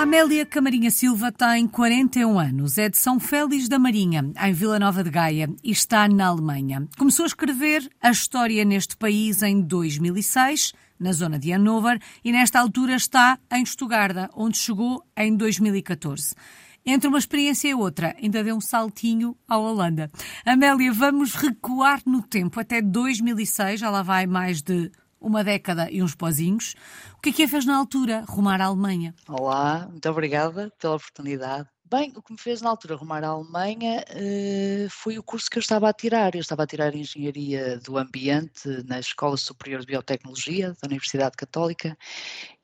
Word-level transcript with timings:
Amélia 0.00 0.46
Camarinha 0.46 0.90
Silva 0.90 1.30
tem 1.30 1.68
41 1.68 2.38
anos, 2.38 2.78
é 2.78 2.88
de 2.88 2.96
São 2.96 3.20
Félix 3.20 3.68
da 3.68 3.78
Marinha, 3.78 4.32
em 4.42 4.52
Vila 4.54 4.78
Nova 4.78 5.04
de 5.04 5.10
Gaia, 5.10 5.46
e 5.62 5.70
está 5.70 6.08
na 6.08 6.28
Alemanha. 6.28 6.88
Começou 6.96 7.24
a 7.24 7.26
escrever 7.26 7.86
a 8.00 8.10
história 8.10 8.64
neste 8.64 8.96
país 8.96 9.42
em 9.42 9.60
2006, 9.60 10.72
na 10.98 11.12
zona 11.12 11.38
de 11.38 11.52
Hannover, 11.52 12.00
e 12.24 12.32
nesta 12.32 12.58
altura 12.58 12.94
está 12.94 13.38
em 13.52 13.62
Estugarda, 13.62 14.30
onde 14.34 14.56
chegou 14.56 15.04
em 15.14 15.36
2014. 15.36 16.34
Entre 16.86 17.06
uma 17.06 17.18
experiência 17.18 17.68
e 17.68 17.74
outra, 17.74 18.16
ainda 18.18 18.42
deu 18.42 18.56
um 18.56 18.60
saltinho 18.60 19.36
à 19.46 19.58
Holanda. 19.58 20.10
Amélia, 20.46 20.94
vamos 20.94 21.34
recuar 21.34 22.00
no 22.06 22.22
tempo 22.22 22.58
até 22.58 22.80
2006, 22.80 23.78
já 23.78 23.90
lá 23.90 24.02
vai 24.02 24.26
mais 24.26 24.62
de 24.62 24.90
uma 25.20 25.44
década 25.44 25.90
e 25.90 26.02
uns 26.02 26.14
pozinhos. 26.14 26.74
O 27.18 27.20
que 27.20 27.30
é 27.30 27.32
que 27.32 27.42
a 27.42 27.48
fez 27.48 27.66
na 27.66 27.76
altura, 27.76 28.24
rumar 28.26 28.60
à 28.60 28.66
Alemanha? 28.66 29.14
Olá, 29.28 29.86
muito 29.90 30.08
obrigada 30.08 30.72
pela 30.78 30.96
oportunidade. 30.96 31.68
Bem, 31.90 32.12
o 32.14 32.22
que 32.22 32.32
me 32.32 32.38
fez 32.38 32.62
na 32.62 32.70
altura 32.70 32.94
rumar 32.94 33.24
à 33.24 33.30
Alemanha 33.30 34.04
uh, 34.08 34.88
foi 34.90 35.18
o 35.18 35.24
curso 35.24 35.50
que 35.50 35.58
eu 35.58 35.60
estava 35.60 35.88
a 35.88 35.92
tirar. 35.92 36.36
Eu 36.36 36.40
estava 36.40 36.62
a 36.62 36.66
tirar 36.66 36.94
Engenharia 36.94 37.80
do 37.80 37.98
Ambiente 37.98 38.68
na 38.86 39.00
Escola 39.00 39.36
Superior 39.36 39.80
de 39.80 39.88
Biotecnologia 39.88 40.68
da 40.80 40.86
Universidade 40.86 41.36
Católica 41.36 41.98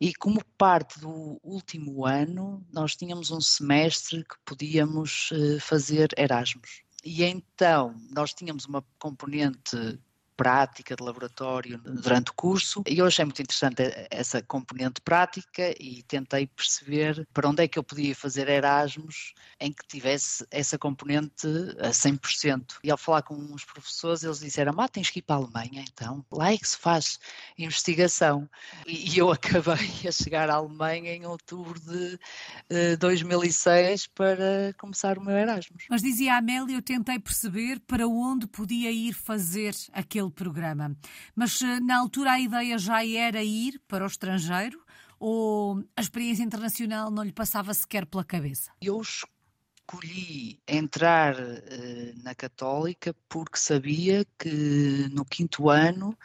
e 0.00 0.14
como 0.14 0.40
parte 0.56 1.00
do 1.00 1.40
último 1.42 2.06
ano 2.06 2.64
nós 2.72 2.94
tínhamos 2.94 3.32
um 3.32 3.40
semestre 3.40 4.22
que 4.22 4.36
podíamos 4.44 5.32
uh, 5.32 5.58
fazer 5.58 6.10
Erasmus. 6.16 6.86
E 7.04 7.24
então 7.24 7.96
nós 8.10 8.32
tínhamos 8.32 8.64
uma 8.66 8.84
componente 8.96 9.98
prática 10.36 10.94
de 10.94 11.02
laboratório 11.02 11.78
durante 11.78 12.30
o 12.30 12.34
curso 12.34 12.82
e 12.86 12.98
eu 12.98 13.06
achei 13.06 13.24
muito 13.24 13.40
interessante 13.40 13.82
essa 14.10 14.42
componente 14.42 15.00
prática 15.00 15.74
e 15.80 16.02
tentei 16.02 16.46
perceber 16.46 17.26
para 17.32 17.48
onde 17.48 17.62
é 17.62 17.68
que 17.68 17.78
eu 17.78 17.84
podia 17.84 18.14
fazer 18.14 18.48
Erasmus 18.48 19.34
em 19.60 19.72
que 19.72 19.86
tivesse 19.86 20.46
essa 20.50 20.78
componente 20.78 21.46
a 21.78 21.90
100%. 21.90 22.76
E 22.84 22.90
ao 22.90 22.98
falar 22.98 23.22
com 23.22 23.34
os 23.54 23.64
professores, 23.64 24.22
eles 24.22 24.40
disseram: 24.40 24.78
Ah, 24.78 24.88
tens 24.88 25.10
que 25.10 25.20
ir 25.20 25.22
para 25.22 25.36
a 25.36 25.38
Alemanha, 25.38 25.84
então. 25.90 26.24
Lá 26.30 26.52
é 26.52 26.58
que 26.58 26.68
se 26.68 26.76
faz 26.76 27.18
investigação. 27.58 28.48
E 28.86 29.16
eu 29.16 29.30
acabei 29.32 29.90
a 30.06 30.12
chegar 30.12 30.50
à 30.50 30.54
Alemanha 30.54 31.14
em 31.14 31.26
outubro 31.26 31.80
de 31.80 32.14
uh, 32.14 32.96
2006 32.98 34.06
para 34.08 34.74
começar 34.78 35.18
o 35.18 35.24
meu 35.24 35.36
Erasmus. 35.36 35.84
Mas 35.88 36.02
dizia 36.02 36.34
a 36.34 36.38
Amélia: 36.38 36.76
eu 36.76 36.82
tentei 36.82 37.18
perceber 37.18 37.80
para 37.80 38.06
onde 38.06 38.46
podia 38.46 38.90
ir 38.90 39.12
fazer 39.14 39.74
aquele 39.92 40.25
programa. 40.30 40.96
Mas 41.34 41.60
eh, 41.62 41.80
na 41.80 41.98
altura 41.98 42.32
a 42.32 42.40
ideia 42.40 42.78
já 42.78 43.06
era 43.06 43.42
ir 43.42 43.80
para 43.86 44.04
o 44.04 44.06
estrangeiro 44.06 44.84
ou 45.18 45.82
a 45.96 46.00
experiência 46.00 46.42
internacional 46.42 47.10
não 47.10 47.22
lhe 47.22 47.32
passava 47.32 47.72
sequer 47.72 48.06
pela 48.06 48.24
cabeça? 48.24 48.70
Eu 48.80 49.00
escolhi 49.00 50.60
entrar 50.66 51.34
uh, 51.36 52.22
na 52.22 52.34
Católica 52.34 53.14
porque 53.28 53.58
sabia 53.58 54.26
que 54.38 55.08
no 55.12 55.24
quinto 55.24 55.70
ano 55.70 56.16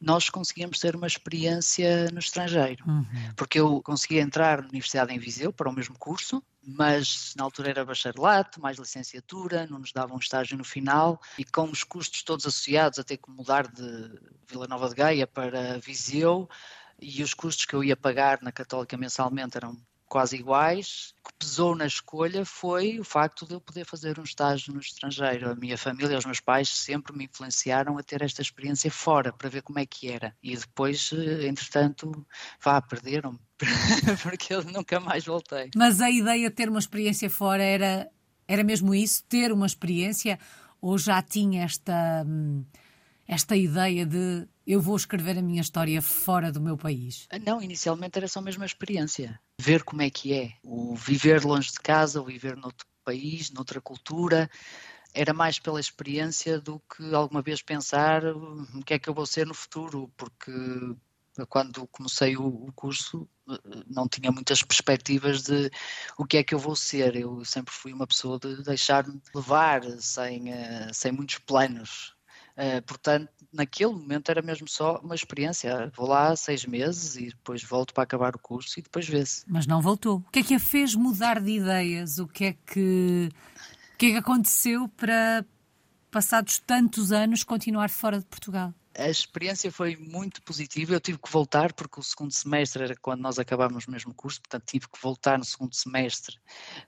nós 0.00 0.30
conseguíamos 0.30 0.78
ter 0.78 0.94
uma 0.94 1.06
experiência 1.06 2.08
no 2.12 2.20
estrangeiro. 2.20 2.84
Uhum. 2.86 3.04
Porque 3.36 3.58
eu 3.58 3.82
consegui 3.82 4.18
entrar 4.18 4.62
na 4.62 4.68
Universidade 4.68 5.12
em 5.12 5.18
Viseu 5.18 5.52
para 5.52 5.68
o 5.68 5.72
mesmo 5.72 5.98
curso, 5.98 6.42
mas 6.70 7.32
na 7.34 7.44
altura 7.44 7.70
era 7.70 7.84
bacharelato, 7.84 8.60
mais 8.60 8.76
licenciatura, 8.76 9.66
não 9.66 9.78
nos 9.78 9.90
davam 9.90 10.16
um 10.16 10.20
estágio 10.20 10.58
no 10.58 10.64
final. 10.64 11.18
E 11.38 11.44
com 11.44 11.64
os 11.64 11.82
custos 11.82 12.22
todos 12.22 12.44
associados 12.44 12.98
a 12.98 13.04
ter 13.04 13.16
que 13.16 13.30
mudar 13.30 13.66
de 13.66 14.20
Vila 14.46 14.68
Nova 14.68 14.86
de 14.90 14.94
Gaia 14.94 15.26
para 15.26 15.78
Viseu 15.78 16.46
e 17.00 17.22
os 17.22 17.32
custos 17.32 17.64
que 17.64 17.74
eu 17.74 17.82
ia 17.82 17.96
pagar 17.96 18.42
na 18.42 18.52
Católica 18.52 18.98
mensalmente 18.98 19.56
eram 19.56 19.78
quase 20.08 20.36
iguais. 20.36 21.14
O 21.20 21.28
que 21.28 21.34
pesou 21.38 21.76
na 21.76 21.86
escolha 21.86 22.44
foi 22.44 22.98
o 22.98 23.04
facto 23.04 23.46
de 23.46 23.54
eu 23.54 23.60
poder 23.60 23.84
fazer 23.84 24.18
um 24.18 24.22
estágio 24.22 24.72
no 24.72 24.80
estrangeiro. 24.80 25.50
A 25.50 25.54
minha 25.54 25.76
família, 25.76 26.18
os 26.18 26.24
meus 26.24 26.40
pais 26.40 26.68
sempre 26.68 27.16
me 27.16 27.24
influenciaram 27.26 27.98
a 27.98 28.02
ter 28.02 28.22
esta 28.22 28.42
experiência 28.42 28.90
fora, 28.90 29.32
para 29.32 29.48
ver 29.48 29.62
como 29.62 29.78
é 29.78 29.86
que 29.86 30.08
era. 30.08 30.34
E 30.42 30.56
depois, 30.56 31.10
eh, 31.12 31.46
entretanto, 31.46 32.26
vá, 32.62 32.80
perderam-me, 32.80 33.38
porque 34.22 34.54
eu 34.54 34.64
nunca 34.64 34.98
mais 34.98 35.24
voltei. 35.24 35.70
Mas 35.76 36.00
a 36.00 36.10
ideia 36.10 36.48
de 36.48 36.54
ter 36.54 36.68
uma 36.68 36.78
experiência 36.78 37.28
fora 37.28 37.62
era, 37.62 38.10
era 38.46 38.64
mesmo 38.64 38.94
isso? 38.94 39.22
Ter 39.24 39.52
uma 39.52 39.66
experiência? 39.66 40.38
Ou 40.80 40.96
já 40.96 41.20
tinha 41.20 41.64
esta, 41.64 42.24
hum, 42.26 42.64
esta 43.26 43.56
ideia 43.56 44.06
de 44.06 44.48
eu 44.66 44.80
vou 44.80 44.96
escrever 44.96 45.38
a 45.38 45.42
minha 45.42 45.60
história 45.60 46.00
fora 46.00 46.52
do 46.52 46.60
meu 46.60 46.76
país? 46.76 47.26
Não, 47.44 47.60
inicialmente 47.60 48.18
era 48.18 48.28
só 48.28 48.40
mesmo 48.40 48.62
a 48.62 48.66
experiência. 48.66 49.40
Ver 49.60 49.82
como 49.82 50.02
é 50.02 50.10
que 50.10 50.32
é. 50.32 50.52
O 50.62 50.94
viver 50.94 51.44
longe 51.44 51.72
de 51.72 51.80
casa, 51.80 52.20
o 52.20 52.24
viver 52.24 52.56
noutro 52.56 52.86
país, 53.04 53.50
noutra 53.50 53.80
cultura. 53.80 54.48
Era 55.12 55.32
mais 55.32 55.58
pela 55.58 55.80
experiência 55.80 56.60
do 56.60 56.80
que 56.80 57.14
alguma 57.14 57.42
vez 57.42 57.62
pensar 57.62 58.24
hum, 58.24 58.66
o 58.74 58.84
que 58.84 58.94
é 58.94 58.98
que 58.98 59.08
eu 59.08 59.14
vou 59.14 59.26
ser 59.26 59.46
no 59.46 59.54
futuro, 59.54 60.10
porque 60.16 60.52
quando 61.48 61.86
comecei 61.88 62.36
o, 62.36 62.72
curso 62.74 63.28
não 63.86 64.08
tinha 64.08 64.30
muitas 64.30 64.62
perspectivas 64.62 65.42
de 65.42 65.70
o 66.16 66.24
que 66.24 66.36
é 66.36 66.44
que 66.44 66.54
eu 66.54 66.58
vou 66.58 66.76
ser. 66.76 67.16
Eu 67.16 67.44
sempre 67.44 67.72
fui 67.72 67.92
uma 67.92 68.06
pessoa 68.06 68.38
de 68.38 68.62
deixar-me 68.62 69.20
levar 69.34 69.82
sem, 70.00 70.52
eh, 70.52 70.90
sem 70.92 71.12
muitos 71.12 71.38
planos. 71.38 72.17
Uh, 72.58 72.82
portanto, 72.82 73.30
naquele 73.52 73.92
momento 73.92 74.30
era 74.30 74.42
mesmo 74.42 74.66
só 74.66 74.98
uma 74.98 75.14
experiência. 75.14 75.92
Vou 75.96 76.08
lá 76.08 76.34
seis 76.34 76.66
meses 76.66 77.14
e 77.14 77.26
depois 77.28 77.62
volto 77.62 77.94
para 77.94 78.02
acabar 78.02 78.34
o 78.34 78.38
curso 78.38 78.80
e 78.80 78.82
depois 78.82 79.08
vê-se. 79.08 79.44
Mas 79.46 79.64
não 79.64 79.80
voltou. 79.80 80.18
O 80.26 80.30
que 80.32 80.40
é 80.40 80.42
que 80.42 80.54
a 80.54 80.60
fez 80.60 80.94
mudar 80.96 81.40
de 81.40 81.52
ideias? 81.52 82.18
O 82.18 82.26
que 82.26 82.46
é 82.46 82.52
que, 82.52 83.28
o 83.94 83.96
que, 83.96 84.06
é 84.06 84.10
que 84.10 84.16
aconteceu 84.16 84.88
para, 84.88 85.46
passados 86.10 86.58
tantos 86.58 87.12
anos, 87.12 87.44
continuar 87.44 87.90
fora 87.90 88.18
de 88.18 88.26
Portugal? 88.26 88.74
A 88.96 89.08
experiência 89.08 89.70
foi 89.70 89.94
muito 89.94 90.42
positiva. 90.42 90.92
Eu 90.92 91.00
tive 91.00 91.18
que 91.18 91.30
voltar 91.30 91.72
porque 91.72 92.00
o 92.00 92.02
segundo 92.02 92.32
semestre 92.32 92.82
era 92.82 92.96
quando 92.96 93.20
nós 93.20 93.38
acabámos 93.38 93.86
o 93.86 93.90
mesmo 93.92 94.12
curso, 94.12 94.40
portanto 94.40 94.64
tive 94.66 94.88
que 94.88 95.00
voltar 95.00 95.38
no 95.38 95.44
segundo 95.44 95.72
semestre 95.76 96.36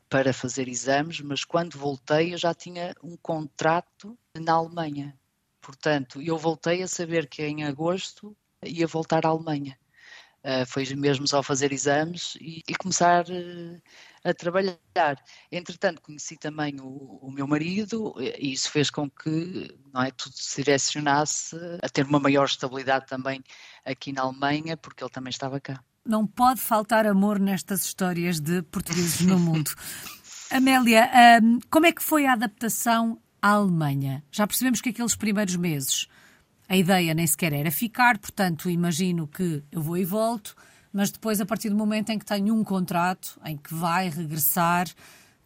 para 0.08 0.32
fazer 0.32 0.66
exames. 0.66 1.20
Mas 1.20 1.44
quando 1.44 1.78
voltei, 1.78 2.34
eu 2.34 2.38
já 2.38 2.52
tinha 2.52 2.92
um 3.04 3.16
contrato 3.16 4.18
na 4.36 4.54
Alemanha 4.54 5.16
Portanto, 5.70 6.20
eu 6.20 6.36
voltei 6.36 6.82
a 6.82 6.88
saber 6.88 7.28
que 7.28 7.44
em 7.44 7.62
agosto 7.62 8.36
ia 8.64 8.88
voltar 8.88 9.24
à 9.24 9.28
Alemanha. 9.28 9.78
Uh, 10.42 10.66
foi 10.66 10.84
mesmo 10.96 11.28
só 11.28 11.44
fazer 11.44 11.70
exames 11.70 12.34
e, 12.40 12.64
e 12.66 12.74
começar 12.74 13.24
uh, 13.26 13.82
a 14.24 14.34
trabalhar. 14.34 15.16
Entretanto, 15.52 16.02
conheci 16.02 16.36
também 16.36 16.80
o, 16.80 17.20
o, 17.22 17.30
meu 17.30 17.46
marido 17.46 18.12
e 18.18 18.52
isso 18.52 18.68
fez 18.68 18.90
com 18.90 19.08
que 19.08 19.72
não 19.94 20.02
é, 20.02 20.10
tudo 20.10 20.34
se 20.34 20.60
direcionasse 20.60 21.54
a 21.80 21.88
ter 21.88 22.04
uma 22.04 22.18
maior 22.18 22.46
estabilidade 22.46 23.06
também 23.06 23.44
aqui 23.84 24.12
na 24.12 24.22
Alemanha, 24.22 24.76
porque 24.76 25.04
ele 25.04 25.10
também 25.10 25.30
estava 25.30 25.60
cá. 25.60 25.80
Não 26.04 26.26
pode 26.26 26.60
faltar 26.60 27.06
amor 27.06 27.38
nestas 27.38 27.84
histórias 27.84 28.40
de 28.40 28.60
portugueses 28.62 29.20
no 29.20 29.38
mundo. 29.38 29.70
Amélia, 30.50 31.08
um, 31.40 31.60
como 31.70 31.86
é 31.86 31.92
que 31.92 32.02
foi 32.02 32.26
a 32.26 32.32
adaptação 32.32 33.22
à 33.40 33.50
Alemanha. 33.50 34.24
Já 34.30 34.46
percebemos 34.46 34.80
que 34.80 34.90
aqueles 34.90 35.16
primeiros 35.16 35.56
meses 35.56 36.08
a 36.70 36.76
ideia 36.76 37.12
nem 37.14 37.26
sequer 37.26 37.52
era 37.52 37.70
ficar, 37.72 38.16
portanto, 38.16 38.70
imagino 38.70 39.26
que 39.26 39.60
eu 39.72 39.82
vou 39.82 39.98
e 39.98 40.04
volto, 40.04 40.54
mas 40.92 41.10
depois, 41.10 41.40
a 41.40 41.44
partir 41.44 41.68
do 41.68 41.74
momento 41.74 42.10
em 42.10 42.18
que 42.18 42.24
tenho 42.24 42.54
um 42.54 42.62
contrato, 42.62 43.40
em 43.44 43.56
que 43.56 43.74
vai 43.74 44.08
regressar, 44.08 44.88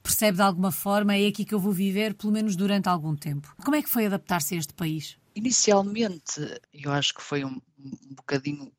percebe 0.03 0.37
de 0.37 0.43
alguma 0.43 0.71
forma, 0.71 1.17
é 1.17 1.27
aqui 1.27 1.47
que 1.47 1.55
eu 1.55 1.59
vou 1.59 1.73
viver, 1.73 2.13
pelo 2.13 2.31
menos 2.31 2.55
durante 2.55 2.91
algum 2.91 3.17
tempo. 3.17 3.55
Como 3.65 3.75
é 3.75 3.83
que 3.83 3.89
foi 3.89 4.05
adaptar-se 4.05 4.55
a 4.55 4.59
este 4.59 4.75
país? 4.75 5.17
Inicialmente, 5.35 6.61
eu 6.75 6.93
acho 6.93 7.15
que 7.15 7.23
foi 7.23 7.43
um, 7.43 7.59
um 7.79 8.15
bocadinho 8.15 8.71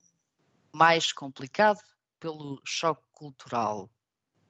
mais 0.72 1.12
complicado 1.12 1.80
pelo 2.20 2.62
choque 2.64 3.04
cultural, 3.12 3.90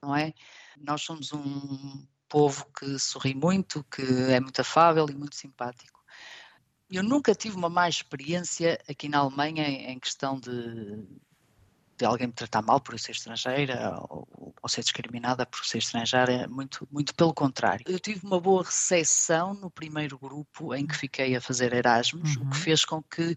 não 0.02 0.14
é? 0.14 0.34
Nós 0.76 1.00
somos 1.00 1.32
um 1.32 2.06
povo 2.28 2.66
que 2.78 2.98
sorri 2.98 3.34
muito, 3.34 3.84
que 3.84 4.02
é 4.02 4.40
muito 4.40 4.60
afável 4.60 5.06
e 5.08 5.14
muito 5.14 5.36
simpático. 5.36 6.00
Eu 6.90 7.02
nunca 7.02 7.34
tive 7.34 7.56
uma 7.56 7.68
má 7.68 7.88
experiência 7.88 8.78
aqui 8.88 9.08
na 9.08 9.18
Alemanha 9.18 9.66
em 9.66 9.98
questão 9.98 10.38
de, 10.38 11.04
de 11.98 12.04
alguém 12.04 12.28
me 12.28 12.32
tratar 12.32 12.62
mal 12.62 12.80
por 12.80 12.94
eu 12.94 12.98
ser 12.98 13.12
estrangeira 13.12 13.96
ou, 14.08 14.54
ou, 14.62 14.68
ser 14.68 14.82
discriminada 14.82 15.44
por 15.46 15.64
ser 15.64 15.78
estrangeira, 15.78 16.46
muito, 16.46 16.86
muito 16.90 17.14
pelo 17.14 17.34
contrário. 17.34 17.84
Eu 17.88 17.98
tive 17.98 18.24
uma 18.24 18.40
boa 18.40 18.62
recepção 18.62 19.54
no 19.54 19.70
primeiro 19.70 20.18
grupo 20.18 20.74
em 20.74 20.86
que 20.86 20.96
fiquei 20.96 21.34
a 21.34 21.40
fazer 21.40 21.72
Erasmus, 21.72 22.36
uhum. 22.36 22.42
o 22.42 22.50
que 22.50 22.56
uhum. 22.56 22.62
fez 22.62 22.84
com 22.84 23.02
que 23.02 23.36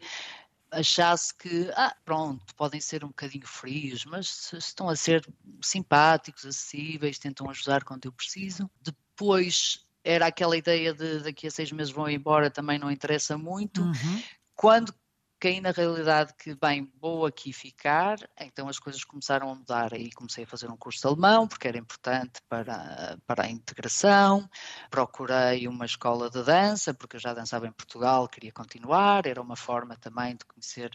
achasse 0.72 1.34
que, 1.34 1.72
ah, 1.76 1.96
pronto, 2.06 2.54
podem 2.56 2.80
ser 2.80 3.04
um 3.04 3.10
bocadinho 3.10 3.48
frios, 3.48 4.06
mas 4.06 4.52
estão 4.54 4.90
a 4.90 4.96
ser 4.96 5.28
simpáticos, 5.62 6.46
acessíveis, 6.46 7.20
tentam 7.20 7.50
ajudar 7.50 7.84
quando 7.84 8.06
eu 8.06 8.12
preciso. 8.12 8.70
Depois 8.82 9.86
era 10.04 10.28
aquela 10.28 10.56
ideia 10.56 10.94
de 10.94 11.20
daqui 11.20 11.48
a 11.48 11.52
seis 11.52 11.72
meses 11.72 11.92
vão 11.92 12.10
embora, 12.10 12.50
também 12.50 12.80
não 12.80 12.92
interessa 12.92 13.38
muito. 13.38 13.82
Uhum. 13.82 14.24
Quando 14.56 14.94
caí 15.40 15.62
na 15.62 15.72
realidade 15.72 16.34
que, 16.34 16.54
bem, 16.54 16.92
vou 17.00 17.26
aqui 17.26 17.54
ficar, 17.54 18.18
então 18.40 18.68
as 18.68 18.78
coisas 18.78 19.04
começaram 19.04 19.50
a 19.50 19.56
mudar. 19.56 19.94
Aí 19.94 20.12
comecei 20.12 20.44
a 20.44 20.48
fazer 20.48 20.70
um 20.70 20.76
curso 20.76 21.00
de 21.00 21.08
alemão, 21.08 21.48
porque 21.48 21.68
era 21.68 21.78
importante 21.78 22.42
para, 22.50 23.18
para 23.26 23.46
a 23.46 23.50
integração. 23.50 24.50
Procurei 24.90 25.68
uma 25.68 25.86
escola 25.86 26.30
de 26.30 26.44
dança, 26.44 26.94
porque 26.94 27.16
eu 27.16 27.20
já 27.20 27.34
dançava 27.34 27.68
em 27.68 27.72
Portugal, 27.72 28.28
queria 28.28 28.52
continuar. 28.52 29.26
Era 29.26 29.42
uma 29.42 29.56
forma 29.56 29.96
também 29.96 30.36
de 30.36 30.46
conhecer 30.46 30.92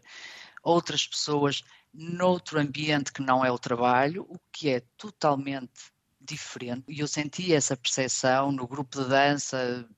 outras 0.63 1.07
pessoas 1.07 1.63
noutro 1.93 2.61
ambiente 2.61 3.13
que 3.13 3.23
não 3.23 3.45
é 3.45 3.51
o 3.51 3.59
trabalho, 3.59 4.27
o 4.29 4.39
que 4.53 4.69
é 4.69 4.81
totalmente 4.97 5.93
diferente. 6.21 6.85
E 6.89 7.01
eu 7.01 7.09
senti 7.09 7.55
essa 7.55 7.77
percepção 7.77 8.53
no 8.53 8.67
grupo 8.67 9.01
de 9.01 9.09
dança 9.09 9.89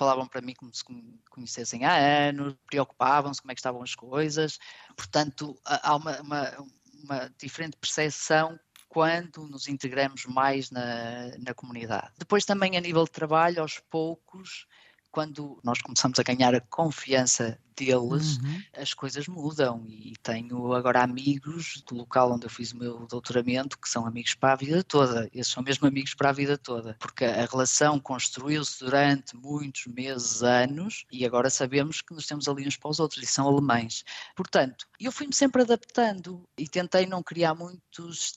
falavam 0.00 0.26
para 0.26 0.40
mim 0.40 0.54
como 0.54 0.74
se 0.74 0.82
conhecessem 1.28 1.84
há 1.84 1.94
anos, 1.94 2.56
preocupavam-se 2.66 3.42
como 3.42 3.52
é 3.52 3.54
que 3.54 3.60
estavam 3.60 3.82
as 3.82 3.94
coisas. 3.94 4.58
Portanto, 4.96 5.54
há 5.62 5.94
uma, 5.94 6.18
uma, 6.22 6.66
uma 7.04 7.34
diferente 7.38 7.76
percepção 7.76 8.58
quando 8.88 9.46
nos 9.46 9.68
integramos 9.68 10.24
mais 10.24 10.70
na, 10.70 11.36
na 11.38 11.52
comunidade. 11.52 12.12
Depois 12.18 12.46
também 12.46 12.78
a 12.78 12.80
nível 12.80 13.04
de 13.04 13.10
trabalho, 13.10 13.60
aos 13.60 13.78
poucos, 13.78 14.66
quando 15.10 15.58
nós 15.62 15.80
começamos 15.80 16.18
a 16.18 16.22
ganhar 16.22 16.54
a 16.54 16.60
confiança 16.60 17.58
deles, 17.76 18.36
uhum. 18.38 18.62
as 18.76 18.92
coisas 18.94 19.26
mudam. 19.26 19.84
E 19.88 20.14
tenho 20.22 20.72
agora 20.74 21.02
amigos 21.02 21.82
do 21.86 21.94
local 21.94 22.32
onde 22.32 22.46
eu 22.46 22.50
fiz 22.50 22.72
o 22.72 22.76
meu 22.76 23.06
doutoramento 23.06 23.78
que 23.78 23.88
são 23.88 24.06
amigos 24.06 24.34
para 24.34 24.52
a 24.52 24.56
vida 24.56 24.84
toda. 24.84 25.28
Esses 25.32 25.52
são 25.52 25.62
mesmo 25.62 25.88
amigos 25.88 26.14
para 26.14 26.28
a 26.28 26.32
vida 26.32 26.58
toda, 26.58 26.96
porque 26.98 27.24
a 27.24 27.46
relação 27.46 27.98
construiu-se 27.98 28.80
durante 28.80 29.36
muitos 29.36 29.86
meses, 29.86 30.42
anos, 30.42 31.04
e 31.10 31.24
agora 31.24 31.48
sabemos 31.48 32.02
que 32.02 32.14
nos 32.14 32.26
temos 32.26 32.48
ali 32.48 32.66
uns 32.66 32.76
para 32.76 32.90
os 32.90 33.00
outros, 33.00 33.22
e 33.22 33.26
são 33.26 33.48
alemães. 33.48 34.04
Portanto, 34.36 34.86
eu 35.00 35.10
fui-me 35.10 35.34
sempre 35.34 35.62
adaptando 35.62 36.46
e 36.58 36.68
tentei 36.68 37.06
não 37.06 37.22
criar 37.22 37.54
muitos 37.54 38.34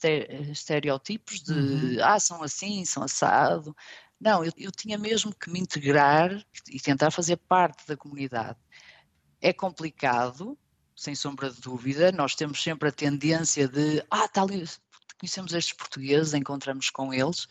estereótipos 0.50 1.42
de 1.42 1.52
uhum. 1.52 1.96
ah, 2.02 2.18
são 2.18 2.42
assim, 2.42 2.84
são 2.84 3.02
assado. 3.02 3.76
Não, 4.20 4.44
eu, 4.44 4.52
eu 4.56 4.70
tinha 4.70 4.96
mesmo 4.96 5.34
que 5.34 5.50
me 5.50 5.60
integrar 5.60 6.30
e 6.70 6.80
tentar 6.80 7.10
fazer 7.10 7.36
parte 7.36 7.86
da 7.86 7.96
comunidade. 7.96 8.58
É 9.40 9.52
complicado, 9.52 10.58
sem 10.96 11.14
sombra 11.14 11.50
de 11.50 11.60
dúvida, 11.60 12.12
nós 12.12 12.34
temos 12.34 12.62
sempre 12.62 12.88
a 12.88 12.92
tendência 12.92 13.68
de, 13.68 14.02
ah, 14.10 14.24
está 14.24 14.42
ali, 14.42 14.64
conhecemos 15.24 15.54
estes 15.54 15.72
portugueses, 15.72 16.34
encontramos 16.34 16.90
com 16.90 17.12
eles, 17.12 17.48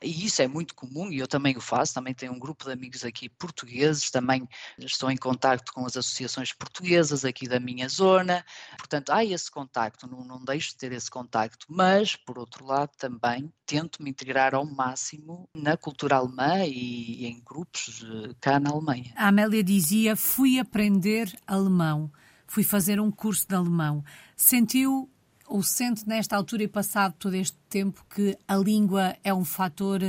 e 0.00 0.26
isso 0.26 0.40
é 0.40 0.46
muito 0.46 0.74
comum, 0.76 1.10
e 1.10 1.18
eu 1.18 1.26
também 1.26 1.56
o 1.56 1.60
faço, 1.60 1.92
também 1.92 2.14
tenho 2.14 2.32
um 2.32 2.38
grupo 2.38 2.64
de 2.64 2.72
amigos 2.72 3.04
aqui 3.04 3.28
portugueses, 3.28 4.10
também 4.10 4.48
estou 4.78 5.10
em 5.10 5.16
contacto 5.16 5.72
com 5.72 5.84
as 5.84 5.96
associações 5.96 6.52
portuguesas 6.52 7.24
aqui 7.24 7.48
da 7.48 7.58
minha 7.58 7.88
zona, 7.88 8.44
portanto 8.78 9.10
há 9.10 9.24
esse 9.24 9.50
contacto, 9.50 10.06
não, 10.06 10.24
não 10.24 10.44
deixo 10.44 10.70
de 10.70 10.76
ter 10.76 10.92
esse 10.92 11.10
contacto, 11.10 11.66
mas, 11.68 12.14
por 12.14 12.38
outro 12.38 12.64
lado, 12.64 12.92
também 12.96 13.52
tento 13.66 14.00
me 14.00 14.10
integrar 14.10 14.54
ao 14.54 14.64
máximo 14.64 15.48
na 15.52 15.76
cultura 15.76 16.16
alemã 16.16 16.64
e, 16.64 17.24
e 17.24 17.26
em 17.26 17.42
grupos 17.44 18.04
eh, 18.04 18.34
cá 18.40 18.60
na 18.60 18.70
Alemanha. 18.70 19.12
A 19.16 19.28
Amélia 19.28 19.64
dizia, 19.64 20.14
fui 20.14 20.60
aprender 20.60 21.36
alemão, 21.44 22.12
fui 22.46 22.62
fazer 22.62 23.00
um 23.00 23.10
curso 23.10 23.48
de 23.48 23.56
alemão. 23.56 24.04
Sentiu 24.36 25.10
ou 25.46 25.62
sente 25.62 26.06
nesta 26.06 26.36
altura 26.36 26.62
e 26.62 26.68
passado 26.68 27.14
todo 27.18 27.34
este 27.34 27.56
tempo 27.68 28.04
que 28.08 28.36
a 28.46 28.56
língua 28.56 29.16
é 29.22 29.32
um 29.32 29.44
fator 29.44 30.00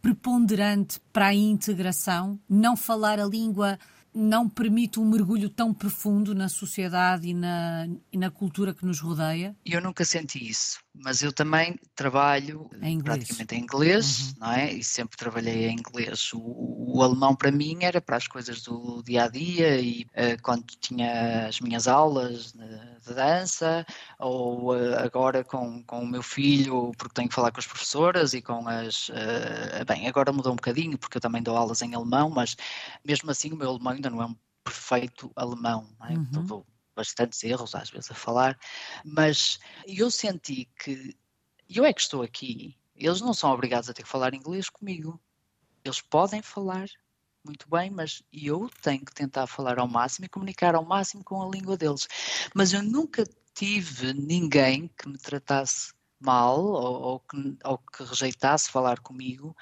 preponderante 0.00 1.00
para 1.12 1.28
a 1.28 1.34
integração? 1.34 2.38
Não 2.48 2.76
falar 2.76 3.18
a 3.18 3.26
língua 3.26 3.78
não 4.14 4.48
permite 4.48 5.00
um 5.00 5.04
mergulho 5.04 5.50
tão 5.50 5.74
profundo 5.74 6.34
na 6.34 6.48
sociedade 6.48 7.28
e 7.28 7.34
na, 7.34 7.88
e 8.12 8.16
na 8.16 8.30
cultura 8.30 8.72
que 8.72 8.86
nos 8.86 9.00
rodeia? 9.00 9.56
Eu 9.64 9.80
nunca 9.80 10.04
senti 10.04 10.48
isso, 10.48 10.78
mas 10.94 11.22
eu 11.22 11.32
também 11.32 11.78
trabalho 11.94 12.70
em 12.80 13.00
praticamente 13.00 13.54
em 13.56 13.62
inglês, 13.62 14.28
uhum. 14.28 14.34
não 14.40 14.52
é? 14.52 14.72
E 14.72 14.84
sempre 14.84 15.16
trabalhei 15.16 15.66
em 15.66 15.72
inglês. 15.72 16.32
O, 16.32 16.38
o, 16.40 17.02
alemão 17.02 17.34
para 17.34 17.50
mim 17.50 17.78
era 17.80 18.00
para 18.00 18.16
as 18.16 18.28
coisas 18.28 18.62
do 18.62 19.02
dia 19.02 19.24
a 19.24 19.28
dia 19.28 19.80
e 19.80 20.02
uh, 20.02 20.40
quando 20.40 20.64
tinha 20.80 21.48
as 21.48 21.60
minhas 21.60 21.88
aulas 21.88 22.52
de, 22.52 23.06
de 23.06 23.14
dança 23.14 23.84
ou 24.20 24.72
uh, 24.72 24.98
agora 24.98 25.42
com, 25.42 25.82
com 25.82 26.00
o 26.00 26.06
meu 26.06 26.22
filho, 26.22 26.92
porque 26.96 27.14
tenho 27.14 27.28
que 27.28 27.34
falar 27.34 27.50
com 27.50 27.58
as 27.60 27.66
professoras 27.66 28.32
e 28.32 28.40
com 28.40 28.68
as. 28.68 29.08
Uh, 29.08 29.84
bem, 29.86 30.06
agora 30.06 30.32
mudou 30.32 30.52
um 30.52 30.56
bocadinho 30.56 30.96
porque 30.96 31.16
eu 31.16 31.22
também 31.22 31.42
dou 31.42 31.56
aulas 31.56 31.82
em 31.82 31.94
alemão, 31.94 32.30
mas 32.30 32.56
mesmo 33.04 33.30
assim 33.30 33.52
o 33.52 33.56
meu 33.56 33.70
alemão 33.70 33.94
ainda 33.94 34.10
não 34.10 34.22
é 34.22 34.26
um 34.26 34.36
perfeito 34.62 35.30
alemão, 35.34 35.88
não 35.98 36.06
é? 36.06 36.12
Uhum. 36.12 36.26
Então, 36.30 36.66
bastantes 36.94 37.42
erros 37.42 37.74
às 37.74 37.90
vezes 37.90 38.10
a 38.10 38.14
falar, 38.14 38.58
mas 39.04 39.58
eu 39.86 40.10
senti 40.10 40.68
que 40.78 41.16
eu 41.68 41.84
é 41.84 41.92
que 41.92 42.00
estou 42.00 42.22
aqui, 42.22 42.76
eles 42.94 43.20
não 43.20 43.34
são 43.34 43.50
obrigados 43.50 43.88
a 43.88 43.94
ter 43.94 44.02
que 44.02 44.08
falar 44.08 44.34
inglês 44.34 44.68
comigo. 44.68 45.20
Eles 45.84 46.00
podem 46.00 46.42
falar 46.42 46.88
muito 47.44 47.68
bem, 47.68 47.90
mas 47.90 48.22
eu 48.32 48.70
tenho 48.82 49.04
que 49.04 49.12
tentar 49.12 49.46
falar 49.46 49.78
ao 49.78 49.88
máximo 49.88 50.24
e 50.24 50.28
comunicar 50.28 50.74
ao 50.74 50.84
máximo 50.84 51.22
com 51.22 51.42
a 51.42 51.50
língua 51.50 51.76
deles. 51.76 52.08
Mas 52.54 52.72
eu 52.72 52.82
nunca 52.82 53.24
tive 53.52 54.14
ninguém 54.14 54.88
que 54.88 55.08
me 55.08 55.18
tratasse 55.18 55.92
mal 56.18 56.58
ou, 56.64 57.02
ou, 57.02 57.20
que, 57.20 57.56
ou 57.64 57.78
que 57.78 58.02
rejeitasse 58.02 58.70
falar 58.70 59.00
comigo 59.00 59.54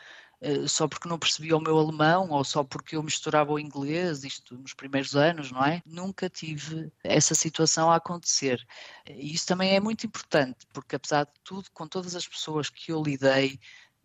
só 0.67 0.89
porque 0.89 1.09
não 1.09 1.19
percebia 1.19 1.57
o 1.57 1.61
meu 1.61 1.79
alemão 1.79 2.31
ou 2.31 2.43
só 2.45 2.65
porque 2.65 2.97
eu 2.97 3.03
misturava 3.03 3.53
o 3.53 3.59
inglês, 3.59 4.25
isto 4.25 4.57
nos 4.57 4.75
primeiros 4.75 5.15
anos, 5.15 5.53
não 5.53 5.65
é? 5.65 5.83
Nunca 5.87 6.29
tive 6.29 6.93
essa 7.05 7.35
situação 7.35 7.91
a 7.91 7.97
acontecer. 7.97 8.65
E 9.09 9.33
isso 9.33 9.47
também 9.47 9.75
é 9.75 9.81
muito 9.81 10.07
importante, 10.07 10.67
porque 10.73 10.97
apesar 10.97 11.25
de 11.25 11.33
tudo, 11.45 11.71
com 11.73 11.87
todas 11.87 12.17
as 12.17 12.27
pessoas 12.27 12.69
que 12.69 12.93
eu 12.93 13.03
lidei, 13.03 13.59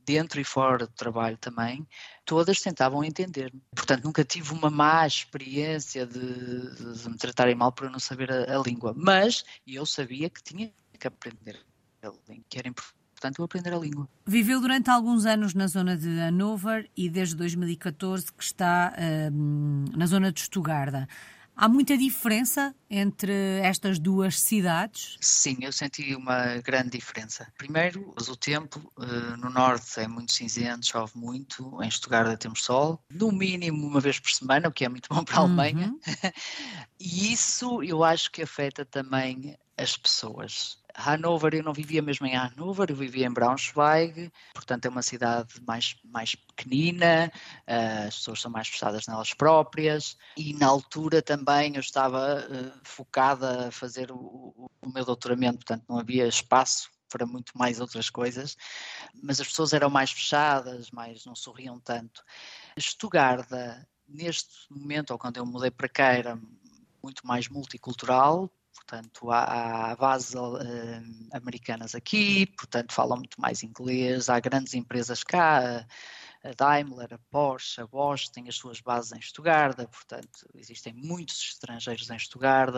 dentro 0.07 0.39
e 0.39 0.43
fora 0.43 0.87
do 0.87 0.93
trabalho 0.93 1.37
também, 1.37 1.85
todas 2.23 2.61
tentavam 2.61 3.03
entender-me. 3.03 3.61
Portanto, 3.75 4.05
nunca 4.05 4.23
tive 4.23 4.53
uma 4.53 4.69
má 4.69 5.05
experiência 5.05 6.05
de, 6.05 6.75
de, 6.75 7.03
de 7.03 7.09
me 7.09 7.17
tratarem 7.17 7.55
mal 7.55 7.73
por 7.73 7.87
eu 7.87 7.91
não 7.91 7.99
saber 7.99 8.31
a, 8.31 8.57
a 8.57 8.63
língua. 8.63 8.93
Mas 8.95 9.43
eu 9.67 9.85
sabia 9.85 10.29
que 10.29 10.41
tinha 10.41 10.71
que 10.97 11.07
aprender 11.07 11.59
a 12.01 12.07
língua, 12.07 12.45
que 12.49 12.57
era 12.57 12.69
importante 12.69 12.96
portanto, 13.17 13.39
eu 13.39 13.45
aprender 13.45 13.73
a 13.73 13.77
língua. 13.77 14.07
Viveu 14.25 14.61
durante 14.61 14.89
alguns 14.89 15.25
anos 15.25 15.53
na 15.53 15.67
zona 15.67 15.97
de 15.97 16.07
Hannover 16.19 16.89
e 16.95 17.09
desde 17.09 17.35
2014 17.35 18.31
que 18.31 18.43
está 18.43 18.93
hum, 19.31 19.85
na 19.95 20.05
zona 20.05 20.31
de 20.31 20.41
Stuttgart. 20.41 21.07
Há 21.59 21.67
muita 21.67 21.97
diferença 21.97 22.75
entre 22.87 23.59
estas 23.63 23.97
duas 23.97 24.39
cidades? 24.39 25.17
Sim, 25.19 25.57
eu 25.61 25.71
senti 25.71 26.13
uma 26.15 26.57
grande 26.57 26.91
diferença. 26.91 27.51
Primeiro, 27.57 28.13
o 28.15 28.35
tempo 28.35 28.93
uh, 28.95 29.37
no 29.37 29.49
norte 29.49 29.99
é 29.99 30.07
muito 30.07 30.33
cinzento, 30.33 30.85
chove 30.85 31.13
muito, 31.15 31.81
em 31.81 31.89
Stuttgart 31.89 32.39
temos 32.39 32.63
sol, 32.63 33.01
no 33.09 33.31
mínimo 33.31 33.87
uma 33.87 33.99
vez 33.99 34.19
por 34.19 34.29
semana, 34.29 34.67
o 34.67 34.71
que 34.71 34.85
é 34.85 34.89
muito 34.89 35.09
bom 35.11 35.23
para 35.23 35.37
a 35.37 35.39
Alemanha. 35.39 35.87
Uhum. 35.87 35.99
e 36.99 37.33
isso 37.33 37.81
eu 37.81 38.03
acho 38.03 38.31
que 38.31 38.43
afeta 38.43 38.85
também 38.85 39.57
as 39.75 39.97
pessoas. 39.97 40.77
Hannover, 40.97 41.53
eu 41.53 41.63
não 41.63 41.73
vivia 41.73 42.01
mesmo 42.01 42.25
em 42.25 42.35
Hannover, 42.35 42.89
eu 42.89 42.95
vivia 42.95 43.27
em 43.27 43.31
Braunschweig, 43.31 44.31
portanto 44.53 44.85
é 44.85 44.89
uma 44.89 45.03
cidade 45.03 45.53
mais, 45.65 45.95
mais 46.03 46.33
pequenina, 46.33 47.31
uh, 47.67 48.07
as 48.07 48.15
pessoas 48.15 48.41
são 48.41 48.49
mais 48.49 48.67
fechadas 48.67 49.05
nelas 49.05 49.33
próprias 49.33 50.17
e 50.35 50.53
na 50.53 50.65
altura 50.65 51.21
também 51.21 51.75
eu 51.75 51.81
estava 51.81 52.43
uh, 52.49 52.79
focada 52.83 53.67
a 53.67 53.71
fazer 53.71 54.11
o, 54.11 54.69
o 54.81 54.89
meu 54.89 55.05
doutoramento, 55.05 55.57
portanto 55.57 55.85
não 55.87 55.99
havia 55.99 56.27
espaço 56.27 56.89
para 57.09 57.25
muito 57.25 57.55
mais 57.55 57.79
outras 57.79 58.09
coisas, 58.09 58.57
mas 59.21 59.39
as 59.39 59.47
pessoas 59.47 59.73
eram 59.73 59.89
mais 59.89 60.11
fechadas, 60.11 60.91
mais 60.91 61.25
não 61.25 61.35
sorriam 61.35 61.79
tanto. 61.79 62.23
Stuttgart, 62.77 63.47
neste 64.07 64.71
momento, 64.71 65.11
ou 65.11 65.19
quando 65.19 65.37
eu 65.37 65.45
mudei 65.45 65.71
para 65.71 65.87
cá, 65.87 66.13
era 66.13 66.39
muito 67.01 67.25
mais 67.25 67.47
multicultural, 67.47 68.51
portanto 68.77 69.31
há, 69.31 69.91
há 69.91 69.95
bases 69.95 70.35
uh, 70.35 70.57
americanas 71.33 71.95
aqui, 71.95 72.45
portanto 72.45 72.93
falam 72.93 73.17
muito 73.17 73.39
mais 73.41 73.63
inglês, 73.63 74.29
há 74.29 74.39
grandes 74.39 74.73
empresas 74.73 75.23
cá, 75.23 75.85
a 76.43 76.51
Daimler, 76.53 77.13
a 77.13 77.17
Porsche, 77.29 77.81
a 77.81 77.87
Bosch 77.87 78.29
têm 78.29 78.47
as 78.47 78.55
suas 78.55 78.79
bases 78.79 79.11
em 79.11 79.21
Stuttgart, 79.21 79.75
portanto 79.75 80.47
existem 80.55 80.93
muitos 80.93 81.53
estrangeiros 81.53 82.09
em 82.09 82.19
Stuttgart 82.19 82.73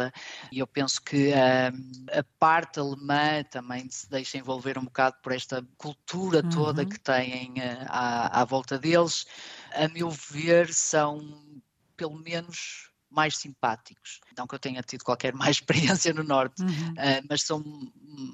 e 0.51 0.59
eu 0.59 0.67
penso 0.67 1.01
que 1.01 1.33
a 1.33 2.23
parte 2.39 2.79
alemã 2.79 3.43
também 3.43 3.89
se 3.89 4.09
deixa 4.09 4.37
envolver 4.37 4.77
um 4.77 4.85
bocado 4.85 5.17
por 5.21 5.33
esta 5.33 5.63
cultura 5.77 6.41
toda 6.49 6.83
uhum. 6.83 6.89
que 6.89 6.99
têm 6.99 7.51
uh, 7.51 7.85
à, 7.87 8.41
à 8.41 8.45
volta 8.45 8.79
deles. 8.79 9.25
A 9.73 9.87
meu 9.89 10.09
ver, 10.09 10.73
são 10.73 11.19
pelo 11.95 12.17
menos 12.17 12.88
mais 13.09 13.37
simpáticos. 13.37 14.19
Não 14.37 14.47
que 14.47 14.55
eu 14.55 14.59
tenha 14.59 14.81
tido 14.81 15.03
qualquer 15.03 15.33
mais 15.33 15.57
experiência 15.57 16.13
no 16.13 16.23
Norte, 16.23 16.61
uhum. 16.61 16.91
uh, 16.91 17.25
mas 17.29 17.41
são 17.41 17.63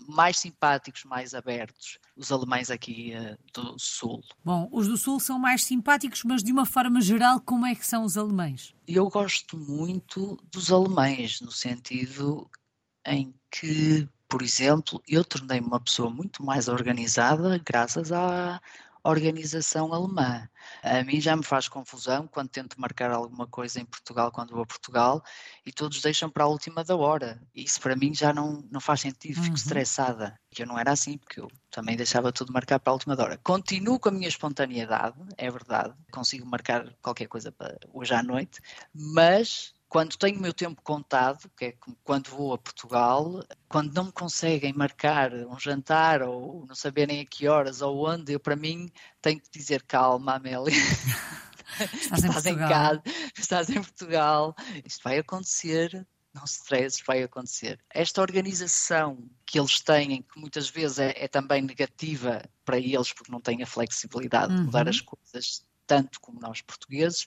mais 0.08 0.40
simpáticos, 0.40 1.04
mais 1.04 1.34
abertos, 1.34 2.00
os 2.16 2.32
alemães 2.32 2.70
aqui 2.70 3.14
uh, 3.16 3.38
do 3.54 3.78
Sul. 3.80 4.22
Bom, 4.44 4.68
os 4.72 4.88
do 4.88 4.98
Sul 4.98 5.20
são 5.20 5.40
mais 5.40 5.64
simpáticos, 5.64 6.24
mas 6.24 6.44
de 6.44 6.52
uma 6.52 6.66
forma 6.66 7.02
geral, 7.02 7.40
como 7.40 7.66
é 7.66 7.76
que 7.76 7.86
são 7.86 8.04
os 8.04 8.18
alemães? 8.18 8.74
Eu 8.88 9.10
gosto 9.10 9.58
muito 9.58 10.38
dos 10.52 10.72
alemães, 10.72 11.42
no 11.42 11.52
sentido 11.52 12.50
em 13.06 13.34
que, 13.52 14.08
por 14.28 14.42
exemplo, 14.42 15.02
eu 15.08 15.24
tornei-me 15.24 15.68
uma 15.68 15.80
pessoa 15.80 16.10
muito 16.10 16.44
mais 16.44 16.68
organizada 16.68 17.62
graças 17.64 18.12
à 18.12 18.60
organização 19.10 19.94
alemã. 19.94 20.50
A 20.82 21.04
mim 21.04 21.22
já 21.22 21.36
me 21.36 21.44
faz 21.44 21.68
confusão 21.68 22.28
quando 22.28 22.50
tento 22.50 22.80
marcar 22.80 23.12
alguma 23.12 23.46
coisa 23.46 23.80
em 23.80 23.86
Portugal, 23.86 24.32
quando 24.32 24.52
vou 24.52 24.64
a 24.64 24.66
Portugal, 24.66 25.24
e 25.66 25.72
todos 25.72 26.02
deixam 26.02 26.30
para 26.30 26.46
a 26.46 26.48
última 26.48 26.84
da 26.84 26.96
hora. 26.96 27.40
Isso 27.54 27.80
para 27.80 27.96
mim 27.96 28.14
já 28.14 28.34
não, 28.34 28.68
não 28.72 28.80
faz 28.80 29.02
sentido, 29.02 29.36
fico 29.36 29.50
uhum. 29.50 29.54
estressada. 29.54 30.40
Que 30.50 30.64
eu 30.64 30.68
não 30.68 30.80
era 30.80 30.92
assim, 30.92 31.18
porque 31.18 31.40
eu 31.40 31.52
também 31.70 31.96
deixava 31.96 32.32
tudo 32.32 32.52
marcar 32.52 32.80
para 32.80 32.92
a 32.92 32.94
última 32.94 33.16
da 33.16 33.24
hora. 33.24 33.40
Continuo 33.44 34.00
com 34.00 34.10
a 34.10 34.12
minha 34.12 34.28
espontaneidade, 34.28 35.18
é 35.38 35.52
verdade, 35.52 35.94
consigo 36.12 36.46
marcar 36.46 36.92
qualquer 37.02 37.28
coisa 37.28 37.52
para 37.52 37.78
hoje 37.94 38.14
à 38.14 38.24
noite, 38.24 38.60
mas 38.94 39.75
quando 39.96 40.18
tenho 40.18 40.38
o 40.38 40.42
meu 40.42 40.54
tempo 40.54 40.82
contado, 40.82 41.50
que 41.58 41.66
é 41.68 41.74
quando 42.04 42.28
vou 42.28 42.54
a 42.54 42.58
Portugal, 42.58 43.42
quando 43.70 43.94
não 43.94 44.04
me 44.04 44.12
conseguem 44.12 44.74
marcar 44.74 45.34
um 45.34 45.58
jantar 45.58 46.22
ou 46.22 46.66
não 46.68 46.76
saberem 46.76 47.22
a 47.22 47.26
que 47.26 47.48
horas 47.48 47.82
ou 47.82 48.06
onde, 48.06 48.34
eu 48.34 48.40
para 48.42 48.58
mim 48.58 48.90
tenho 49.22 49.40
que 49.40 49.50
dizer 49.50 49.84
calma, 49.84 50.36
Amélia. 50.36 50.76
Estás, 51.94 52.24
em, 52.24 52.28
estás 52.28 52.46
em 52.46 52.58
casa, 52.58 53.04
estás 53.38 53.70
em 53.70 53.82
Portugal, 53.82 54.56
isto 54.86 55.02
vai 55.04 55.18
acontecer, 55.18 56.08
não 56.34 56.46
se 56.46 56.60
stresses, 56.60 57.04
vai 57.06 57.24
acontecer. 57.24 57.80
Esta 57.90 58.22
organização 58.22 59.30
que 59.46 59.60
eles 59.60 59.82
têm, 59.82 60.22
que 60.22 60.40
muitas 60.40 60.70
vezes 60.70 61.00
é, 61.00 61.14
é 61.18 61.28
também 61.28 61.62
negativa 61.62 62.44
para 62.64 62.78
eles, 62.78 63.12
porque 63.12 63.32
não 63.32 63.42
têm 63.42 63.62
a 63.64 63.68
flexibilidade 63.68 64.54
uhum. 64.54 64.60
de 64.60 64.66
mudar 64.66 64.88
as 64.88 65.02
coisas 65.02 65.66
tanto 65.86 66.20
como 66.20 66.40
nós 66.40 66.62
portugueses, 66.62 67.26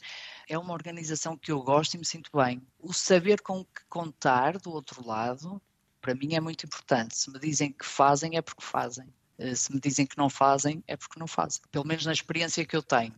é 0.49 0.59
uma 0.59 0.73
organização 0.73 1.37
que 1.37 1.53
eu 1.53 1.63
gosto 1.63 1.95
e 1.95 1.99
me 1.99 2.05
sinto 2.05 2.31
bem. 2.35 2.63
O 2.79 2.93
saber 2.93 3.41
com 3.41 3.65
que 3.65 3.85
contar 3.89 4.59
do 4.59 4.71
outro 4.71 5.07
lado, 5.07 5.61
para 6.01 6.15
mim 6.15 6.35
é 6.35 6.41
muito 6.41 6.67
importante. 6.67 7.17
Se 7.17 7.31
me 7.31 7.39
dizem 7.39 7.73
que 7.73 7.85
fazem, 7.85 8.37
é 8.37 8.43
porque 8.43 8.65
fazem. 8.65 9.13
Eh, 9.39 9.55
se 9.55 9.73
me 9.73 9.81
dizem 9.81 10.07
que 10.07 10.19
não 10.19 10.29
fazem, 10.29 10.83
é 10.87 10.97
porque 10.97 11.19
não 11.19 11.27
fazem. 11.27 11.63
Pelo 11.71 11.87
menos 11.87 12.05
na 12.05 12.13
experiência 12.13 12.65
que 12.65 12.77
eu 12.77 12.83
tenho. 12.83 13.15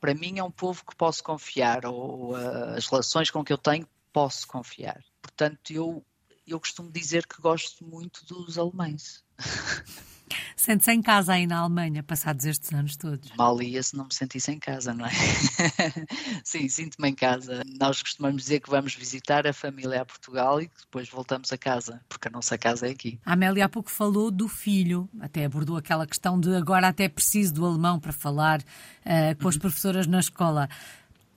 Para 0.00 0.14
mim 0.14 0.38
é 0.38 0.42
um 0.44 0.50
povo 0.50 0.84
que 0.84 0.96
posso 0.96 1.22
confiar, 1.22 1.84
ou 1.84 2.32
uh, 2.32 2.74
as 2.76 2.86
relações 2.86 3.30
com 3.30 3.44
que 3.44 3.52
eu 3.52 3.58
tenho, 3.58 3.86
posso 4.12 4.46
confiar. 4.46 5.04
Portanto, 5.20 5.70
eu, 5.70 6.04
eu 6.46 6.58
costumo 6.58 6.90
dizer 6.90 7.26
que 7.26 7.40
gosto 7.40 7.84
muito 7.84 8.24
dos 8.24 8.58
alemães. 8.58 9.22
Sente-se 10.56 10.92
em 10.92 11.02
casa 11.02 11.32
aí 11.34 11.46
na 11.46 11.58
Alemanha, 11.58 12.02
passados 12.02 12.44
estes 12.44 12.72
anos 12.72 12.96
todos? 12.96 13.30
Mal 13.36 13.60
ia 13.62 13.82
se 13.82 13.96
não 13.96 14.04
me 14.04 14.14
sentisse 14.14 14.50
em 14.50 14.58
casa, 14.58 14.92
não 14.94 15.06
é? 15.06 15.10
Sim, 16.44 16.68
sinto-me 16.68 17.08
em 17.08 17.14
casa. 17.14 17.62
Nós 17.78 18.02
costumamos 18.02 18.42
dizer 18.42 18.60
que 18.60 18.70
vamos 18.70 18.94
visitar 18.94 19.46
a 19.46 19.52
família 19.52 20.02
a 20.02 20.04
Portugal 20.04 20.60
e 20.60 20.68
que 20.68 20.80
depois 20.80 21.08
voltamos 21.08 21.52
a 21.52 21.58
casa, 21.58 22.00
porque 22.08 22.28
a 22.28 22.30
nossa 22.30 22.56
casa 22.56 22.86
é 22.86 22.90
aqui. 22.90 23.18
A 23.24 23.32
Amélia 23.32 23.64
há 23.64 23.68
pouco 23.68 23.90
falou 23.90 24.30
do 24.30 24.48
filho, 24.48 25.08
até 25.20 25.44
abordou 25.44 25.76
aquela 25.76 26.06
questão 26.06 26.38
de 26.38 26.54
agora 26.54 26.88
até 26.88 27.08
preciso 27.08 27.54
do 27.54 27.66
alemão 27.66 27.98
para 27.98 28.12
falar 28.12 28.60
uh, 28.60 29.40
com 29.40 29.48
as 29.48 29.54
uhum. 29.54 29.60
professoras 29.60 30.06
na 30.06 30.20
escola. 30.20 30.68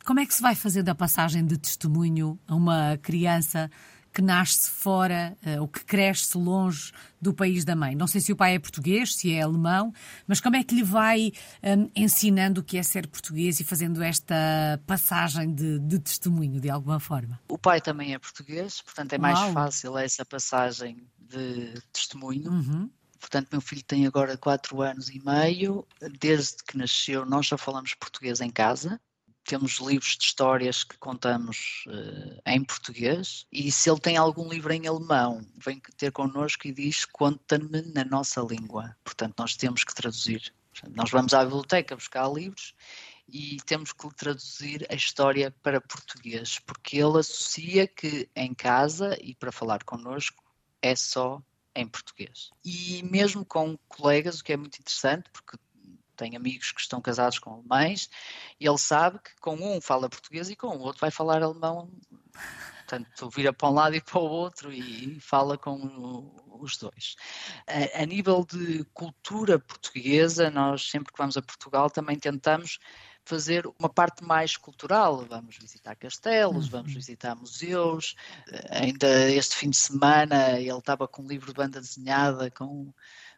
Como 0.06 0.20
é 0.20 0.26
que 0.26 0.34
se 0.34 0.42
vai 0.42 0.54
fazer 0.54 0.84
da 0.84 0.94
passagem 0.94 1.46
de 1.46 1.58
testemunho 1.58 2.38
a 2.46 2.56
uma 2.56 2.98
criança 3.02 3.72
que 4.14 4.22
nasce 4.22 4.70
fora 4.70 5.36
uh, 5.46 5.62
ou 5.62 5.68
que 5.68 5.84
cresce 5.84 6.38
longe 6.38 6.92
do 7.20 7.34
país 7.34 7.66
da 7.66 7.76
mãe. 7.76 7.96
Não 7.96 8.06
sei 8.06 8.22
se 8.22 8.32
o 8.32 8.36
pai 8.36 8.56
é 8.56 8.60
português, 8.60 9.16
se 9.16 9.34
é 9.34 9.42
alemão, 9.42 9.92
mas 10.28 10.40
como 10.40 10.56
é 10.56 10.64
que 10.64 10.76
lhe 10.76 10.84
vai 10.84 11.32
um, 11.64 11.90
ensinando 11.96 12.62
o 12.62 12.64
que 12.64 12.78
é 12.78 12.84
ser 12.84 13.08
português 13.08 13.60
e 13.60 13.64
fazendo 13.64 14.04
esta 14.04 14.80
passagem 14.86 15.54
de, 15.54 15.80
de, 15.80 16.00
testemunho, 16.00 16.60
de 16.60 16.70
alguma 16.70 17.00
forma? 17.00 17.40
O 17.48 17.58
pai 17.58 17.82
também 17.82 18.14
é 18.14 18.20
português, 18.20 18.82
portanto 18.82 19.14
é 19.14 19.18
mais 19.18 19.40
Uau. 19.40 19.54
fácil 19.54 19.98
essa 19.98 20.24
passagem 20.24 20.98
de 21.18 21.74
testemunho. 21.92 22.52
Uhum. 22.52 22.90
Portanto, 23.20 23.48
meu 23.52 23.62
filho 23.62 23.84
tem 23.84 24.06
agora 24.06 24.38
quatro 24.38 24.82
anos 24.82 25.10
e 25.10 25.20
meio. 25.26 25.88
Desde 26.20 26.58
que 26.68 26.78
nasceu, 26.78 27.26
nós 27.26 27.48
já 27.48 27.58
falamos 27.58 27.94
português 27.94 28.42
em 28.42 28.50
casa 28.50 29.00
temos 29.44 29.80
livros 29.80 30.18
de 30.18 30.26
histórias 30.26 30.84
que 30.84 30.98
contamos 30.98 31.86
uh, 31.88 32.42
em 32.46 32.64
português 32.64 33.46
e 33.52 33.72
se 33.72 33.90
ele 33.90 34.00
tem 34.00 34.18
algum 34.18 34.50
livro 34.50 34.72
em 34.74 34.88
alemão, 34.88 35.46
vem 35.58 35.82
ter 35.98 36.12
connosco 36.12 36.68
e 36.68 36.72
diz 36.72 37.06
conta-me 37.06 37.82
na 37.94 38.04
nossa 38.06 38.42
língua. 38.42 38.96
Portanto, 39.04 39.36
nós 39.38 39.56
temos 39.56 39.84
que 39.84 39.94
traduzir. 39.94 40.54
Nós 40.90 41.12
vamos 41.12 41.34
à 41.34 41.44
biblioteca 41.44 41.96
buscar 41.96 42.28
livros 42.32 42.74
e 43.28 43.58
temos 43.66 43.94
que 43.94 44.16
traduzir 44.16 44.86
a 44.90 44.96
história 44.96 45.52
para 45.62 45.82
português, 45.82 46.60
porque 46.60 46.98
ele 46.98 47.20
associa 47.20 47.88
que 47.88 48.30
em 48.36 48.54
casa 48.54 49.18
e 49.22 49.36
para 49.36 49.52
falar 49.52 49.84
connosco 49.84 50.44
é 50.82 50.96
só 50.96 51.42
em 51.76 51.88
português. 51.88 52.50
E 52.64 53.02
mesmo 53.04 53.46
com 53.46 53.78
colegas, 53.88 54.40
o 54.40 54.44
que 54.44 54.54
é 54.54 54.58
muito 54.58 54.80
interessante, 54.80 55.30
porque 55.32 55.58
tem 56.16 56.36
amigos 56.36 56.72
que 56.72 56.82
estão 56.82 57.02
casados 57.02 57.40
com 57.40 57.54
alemães 57.54 58.10
e 58.60 58.68
ele 58.68 58.78
sabe 58.78 59.20
que 59.20 59.36
com 59.40 59.56
um 59.56 59.82
fala 59.82 60.10
português 60.10 60.50
e 60.50 60.56
com 60.56 60.68
o 60.68 60.80
outro 60.82 61.02
vai 61.02 61.12
falar 61.12 61.42
alemão. 61.42 61.92
Portanto, 62.80 63.30
vira 63.30 63.54
para 63.54 63.70
um 63.70 63.74
lado 63.74 63.96
e 63.96 64.02
para 64.02 64.20
o 64.20 64.24
outro 64.24 64.72
e 64.72 65.20
fala 65.20 65.58
com 65.58 66.32
os 66.60 66.78
dois. 66.78 67.16
A, 67.68 68.04
a 68.04 68.06
nível 68.06 68.46
de 68.46 68.84
cultura 68.94 69.58
portuguesa, 69.58 70.50
nós 70.50 70.90
sempre 70.90 71.12
que 71.12 71.18
vamos 71.18 71.38
a 71.38 71.42
Portugal 71.42 71.90
também 71.90 72.18
tentamos 72.18 72.80
fazer 73.26 73.66
uma 73.80 73.90
parte 73.90 74.24
mais 74.24 74.58
cultural. 74.58 75.26
Vamos 75.26 75.58
visitar 75.58 75.96
castelos, 75.96 76.68
vamos 76.68 76.90
uhum. 76.90 76.96
visitar 76.96 77.36
museus. 77.36 78.16
Ainda 78.70 79.30
este 79.32 79.56
fim 79.56 79.70
de 79.70 79.78
semana 79.78 80.60
ele 80.60 80.78
estava 80.78 81.08
com 81.08 81.24
um 81.24 81.28
livro 81.28 81.48
de 81.48 81.54
banda 81.54 81.80
desenhada 81.80 82.52
com 82.52 82.94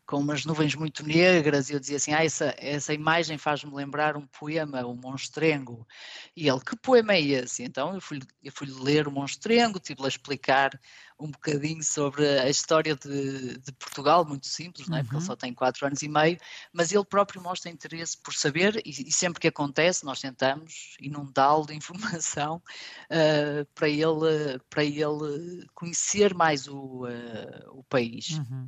com 0.06 0.18
umas 0.18 0.46
nuvens 0.46 0.76
muito 0.76 1.04
negras, 1.04 1.70
e 1.70 1.74
eu 1.74 1.80
dizia 1.80 1.98
assim: 1.98 2.14
ah, 2.14 2.24
essa, 2.24 2.54
essa 2.58 2.94
imagem 2.94 3.38
faz-me 3.38 3.74
lembrar 3.74 4.16
um 4.16 4.28
poema, 4.28 4.86
o 4.86 4.96
Monstrengo. 4.96 5.88
E 6.36 6.48
ele, 6.48 6.60
que 6.60 6.76
poema 6.76 7.14
é 7.14 7.22
esse? 7.22 7.64
Então 7.64 7.94
eu 7.96 8.02
fui, 8.02 8.20
eu 8.44 8.52
fui 8.52 8.68
ler 8.68 9.08
o 9.08 9.12
Monstrengo, 9.12 9.80
tive-lhe 9.80 10.06
a 10.06 10.10
explicar 10.10 10.80
um 11.20 11.32
bocadinho 11.32 11.82
sobre 11.82 12.28
a 12.40 12.50
história 12.50 12.96
de, 12.96 13.58
de 13.58 13.72
Portugal, 13.74 14.26
muito 14.26 14.48
simples, 14.48 14.88
não 14.88 14.98
é? 14.98 15.02
porque 15.02 15.16
ele 15.16 15.22
uhum. 15.22 15.28
só 15.28 15.36
tem 15.36 15.54
quatro 15.54 15.86
anos 15.88 16.02
e 16.02 16.10
meio, 16.10 16.38
mas 16.74 16.92
ele 16.92 17.06
próprio 17.06 17.42
mostra 17.42 17.72
interesse 17.72 18.18
por 18.18 18.34
saber, 18.34 18.82
e, 18.86 18.90
e 18.90 19.12
sempre 19.12 19.40
que 19.40 19.48
acontece, 19.48 20.04
nós 20.04 20.20
tentamos 20.20 20.98
inundá-lo 21.00 21.66
de 21.66 21.74
informação 21.76 22.62
uh, 23.10 23.66
para, 23.74 23.88
ele, 23.88 24.60
para 24.70 24.84
ele 24.84 25.66
conhecer 25.74 26.34
mais 26.34 26.68
o, 26.68 27.06
uh, 27.06 27.80
o 27.80 27.84
país. 27.86 28.32
Uhum. 28.32 28.68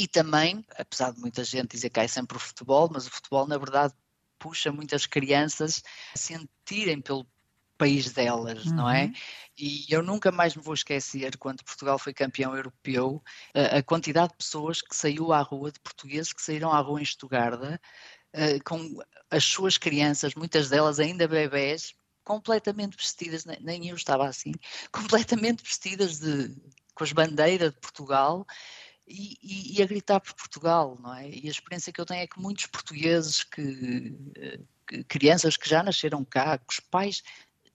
E 0.00 0.06
também, 0.06 0.64
apesar 0.78 1.12
de 1.12 1.18
muita 1.18 1.42
gente 1.42 1.72
dizer 1.72 1.90
que 1.90 1.98
é 1.98 2.06
sempre 2.06 2.36
o 2.36 2.40
futebol, 2.40 2.88
mas 2.88 3.08
o 3.08 3.10
futebol, 3.10 3.48
na 3.48 3.58
verdade, 3.58 3.92
puxa 4.38 4.70
muitas 4.70 5.06
crianças 5.06 5.82
a 6.14 6.16
sentirem 6.16 7.00
pelo 7.00 7.26
país 7.76 8.12
delas, 8.12 8.64
uhum. 8.66 8.76
não 8.76 8.88
é? 8.88 9.06
Uhum. 9.06 9.12
E 9.58 9.86
eu 9.88 10.00
nunca 10.00 10.30
mais 10.30 10.54
me 10.54 10.62
vou 10.62 10.74
esquecer, 10.74 11.36
quando 11.36 11.64
Portugal 11.64 11.98
foi 11.98 12.14
campeão 12.14 12.54
europeu, 12.54 13.20
a, 13.52 13.78
a 13.78 13.82
quantidade 13.82 14.28
de 14.28 14.36
pessoas 14.36 14.80
que 14.80 14.94
saiu 14.94 15.32
à 15.32 15.40
rua, 15.40 15.72
de 15.72 15.80
portugueses 15.80 16.32
que 16.32 16.42
saíram 16.42 16.72
à 16.72 16.78
rua 16.78 17.00
em 17.00 17.02
Estugarda, 17.02 17.80
uh, 18.36 18.64
com 18.64 19.02
as 19.28 19.42
suas 19.42 19.76
crianças, 19.76 20.36
muitas 20.36 20.68
delas 20.68 21.00
ainda 21.00 21.26
bebés, 21.26 21.92
completamente 22.22 22.96
vestidas, 22.96 23.44
nem 23.44 23.88
eu 23.88 23.96
estava 23.96 24.28
assim, 24.28 24.52
completamente 24.92 25.64
vestidas 25.64 26.20
de, 26.20 26.54
com 26.94 27.02
as 27.02 27.10
bandeiras 27.12 27.72
de 27.72 27.80
Portugal 27.80 28.46
e, 29.08 29.38
e, 29.42 29.78
e, 29.78 29.82
a 29.82 29.86
gritar 29.86 30.20
por 30.20 30.34
Portugal, 30.34 30.96
não 31.00 31.14
é? 31.14 31.28
E 31.30 31.48
a 31.48 31.50
experiência 31.50 31.92
que 31.92 32.00
eu 32.00 32.06
tenho 32.06 32.20
é 32.20 32.26
que 32.26 32.40
muitos 32.40 32.66
portugueses, 32.66 33.42
que, 33.42 34.14
que 34.86 35.04
crianças 35.04 35.56
que 35.56 35.68
já 35.68 35.82
nasceram 35.82 36.24
cá, 36.24 36.58
que 36.58 36.72
os 36.72 36.80
pais 36.80 37.22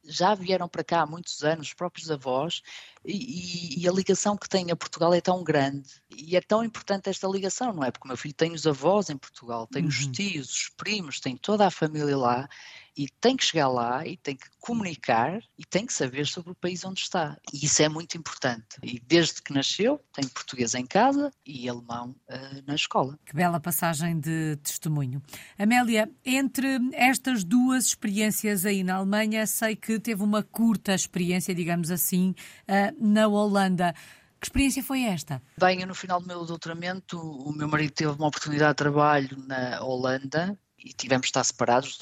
já 0.05 0.35
vieram 0.35 0.67
para 0.67 0.83
cá 0.83 1.01
há 1.01 1.05
muitos 1.05 1.43
anos, 1.43 1.67
os 1.67 1.73
próprios 1.73 2.11
avós, 2.11 2.61
e, 3.05 3.81
e, 3.81 3.87
a 3.87 3.91
ligação 3.91 4.37
que 4.37 4.49
têm 4.49 4.69
a 4.69 4.75
Portugal 4.75 5.13
é 5.13 5.21
tão 5.21 5.43
grande. 5.43 5.89
E 6.15 6.35
é 6.35 6.41
tão 6.41 6.63
importante 6.63 7.09
esta 7.09 7.27
ligação, 7.27 7.73
não 7.73 7.83
é? 7.83 7.91
Porque 7.91 8.05
o 8.05 8.09
meu 8.09 8.17
filho 8.17 8.33
tem 8.33 8.51
os 8.51 8.67
avós 8.67 9.09
em 9.09 9.17
Portugal, 9.17 9.65
tem 9.67 9.83
uhum. 9.83 9.89
os 9.89 10.07
tios, 10.07 10.49
os 10.49 10.69
primos, 10.69 11.19
tem 11.19 11.37
toda 11.37 11.65
a 11.65 11.71
família 11.71 12.17
lá, 12.17 12.49
e 12.95 13.07
tem 13.19 13.35
que 13.35 13.43
chegar 13.43 13.67
lá 13.67 14.05
e 14.05 14.17
tem 14.17 14.35
que 14.35 14.47
comunicar 14.59 15.41
e 15.57 15.65
tem 15.65 15.85
que 15.85 15.93
saber 15.93 16.25
sobre 16.25 16.51
o 16.51 16.55
país 16.55 16.85
onde 16.85 17.01
está. 17.01 17.37
E 17.51 17.65
isso 17.65 17.81
é 17.81 17.89
muito 17.89 18.17
importante. 18.17 18.77
E 18.81 18.99
desde 18.99 19.41
que 19.41 19.53
nasceu, 19.53 19.99
tem 20.13 20.27
português 20.27 20.73
em 20.73 20.85
casa 20.85 21.31
e 21.45 21.67
alemão 21.67 22.15
uh, 22.29 22.63
na 22.65 22.75
escola. 22.75 23.17
Que 23.25 23.35
bela 23.35 23.59
passagem 23.59 24.19
de 24.19 24.57
testemunho. 24.57 25.21
Amélia, 25.57 26.09
entre 26.25 26.79
estas 26.93 27.43
duas 27.43 27.87
experiências 27.87 28.65
aí 28.65 28.83
na 28.83 28.95
Alemanha, 28.95 29.45
sei 29.47 29.75
que 29.75 29.99
teve 29.99 30.23
uma 30.23 30.43
curta 30.43 30.93
experiência, 30.93 31.53
digamos 31.53 31.91
assim, 31.91 32.35
uh, 32.67 32.95
na 33.05 33.27
Holanda. 33.27 33.93
Que 34.39 34.47
experiência 34.47 34.83
foi 34.83 35.03
esta? 35.03 35.41
Bem, 35.57 35.81
eu, 35.81 35.87
no 35.87 35.95
final 35.95 36.19
do 36.19 36.27
meu 36.27 36.45
doutoramento, 36.45 37.17
o 37.17 37.53
meu 37.53 37.67
marido 37.67 37.91
teve 37.91 38.11
uma 38.11 38.27
oportunidade 38.27 38.71
de 38.71 38.75
trabalho 38.75 39.37
na 39.47 39.81
Holanda 39.81 40.57
e 40.83 40.91
tivemos 40.91 41.25
de 41.25 41.29
estar 41.29 41.43
separados 41.43 41.97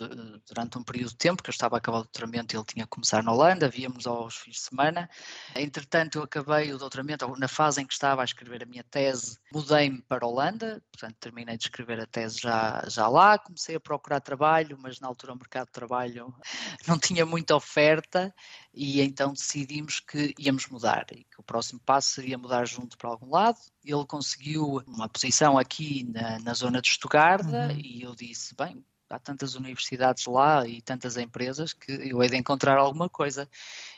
durante 0.48 0.78
um 0.78 0.84
período 0.84 1.10
de 1.10 1.18
tempo, 1.18 1.44
que 1.44 1.50
eu 1.50 1.54
estava 1.54 1.76
a 1.76 1.78
acabar 1.78 2.00
o 2.00 2.04
doutoramento 2.04 2.56
e 2.56 2.58
ele 2.58 2.66
tinha 2.66 2.86
que 2.86 2.90
começar 2.90 3.24
na 3.24 3.32
Holanda, 3.32 3.70
víamos 3.70 4.08
aos 4.08 4.38
fins 4.38 4.56
de 4.56 4.62
semana. 4.62 5.10
Entretanto, 5.56 6.18
eu 6.18 6.24
acabei 6.24 6.74
o 6.74 6.78
doutoramento, 6.78 7.28
na 7.38 7.48
fase 7.48 7.82
em 7.82 7.86
que 7.86 7.94
estava 7.94 8.22
a 8.22 8.26
escrever 8.26 8.64
a 8.64 8.66
minha 8.66 8.84
tese, 8.84 9.38
mudei-me 9.54 10.02
para 10.02 10.26
a 10.26 10.28
Holanda, 10.28 10.84
portanto 10.92 11.16
terminei 11.20 11.58
de 11.58 11.66
escrever 11.66 12.00
a 12.00 12.06
tese 12.06 12.40
já, 12.40 12.84
já 12.88 13.08
lá, 13.08 13.38
comecei 13.38 13.76
a 13.76 13.80
procurar 13.80 14.20
trabalho, 14.20 14.78
mas 14.80 15.00
na 15.00 15.08
altura 15.08 15.34
o 15.34 15.38
mercado 15.38 15.68
de 15.68 15.74
trabalho 15.74 16.34
não 16.88 16.98
tinha 16.98 17.26
muita 17.26 17.56
oferta 17.56 18.34
e 18.74 19.02
então 19.02 19.34
decidimos 19.34 20.00
que 20.00 20.34
íamos 20.40 20.68
mudar 20.68 21.06
e 21.12 21.26
que 21.26 21.40
o 21.40 21.44
próximo 21.44 21.80
passo 21.86 22.14
seria 22.14 22.38
mudar 22.38 22.66
junto 22.66 22.98
para 22.98 23.10
algum 23.10 23.30
lado. 23.30 23.60
Ele 23.84 24.06
conseguiu 24.06 24.82
uma 24.88 25.10
posição 25.10 25.58
aqui 25.58 26.04
na, 26.04 26.40
na 26.40 26.54
zona 26.54 26.82
de 26.82 26.90
Stuttgart 26.90 27.44
uhum. 27.44 27.72
e 27.72 28.04
eu 28.04 28.16
disse, 28.16 28.56
bem, 28.56 28.71
há 29.12 29.20
tantas 29.20 29.56
universidades 29.56 30.26
lá 30.26 30.66
e 30.68 30.82
tantas 30.82 31.18
empresas 31.18 31.74
que 31.74 31.92
eu 31.92 32.24
hei 32.24 32.30
de 32.30 32.38
encontrar 32.38 32.78
alguma 32.78 33.10
coisa. 33.10 33.48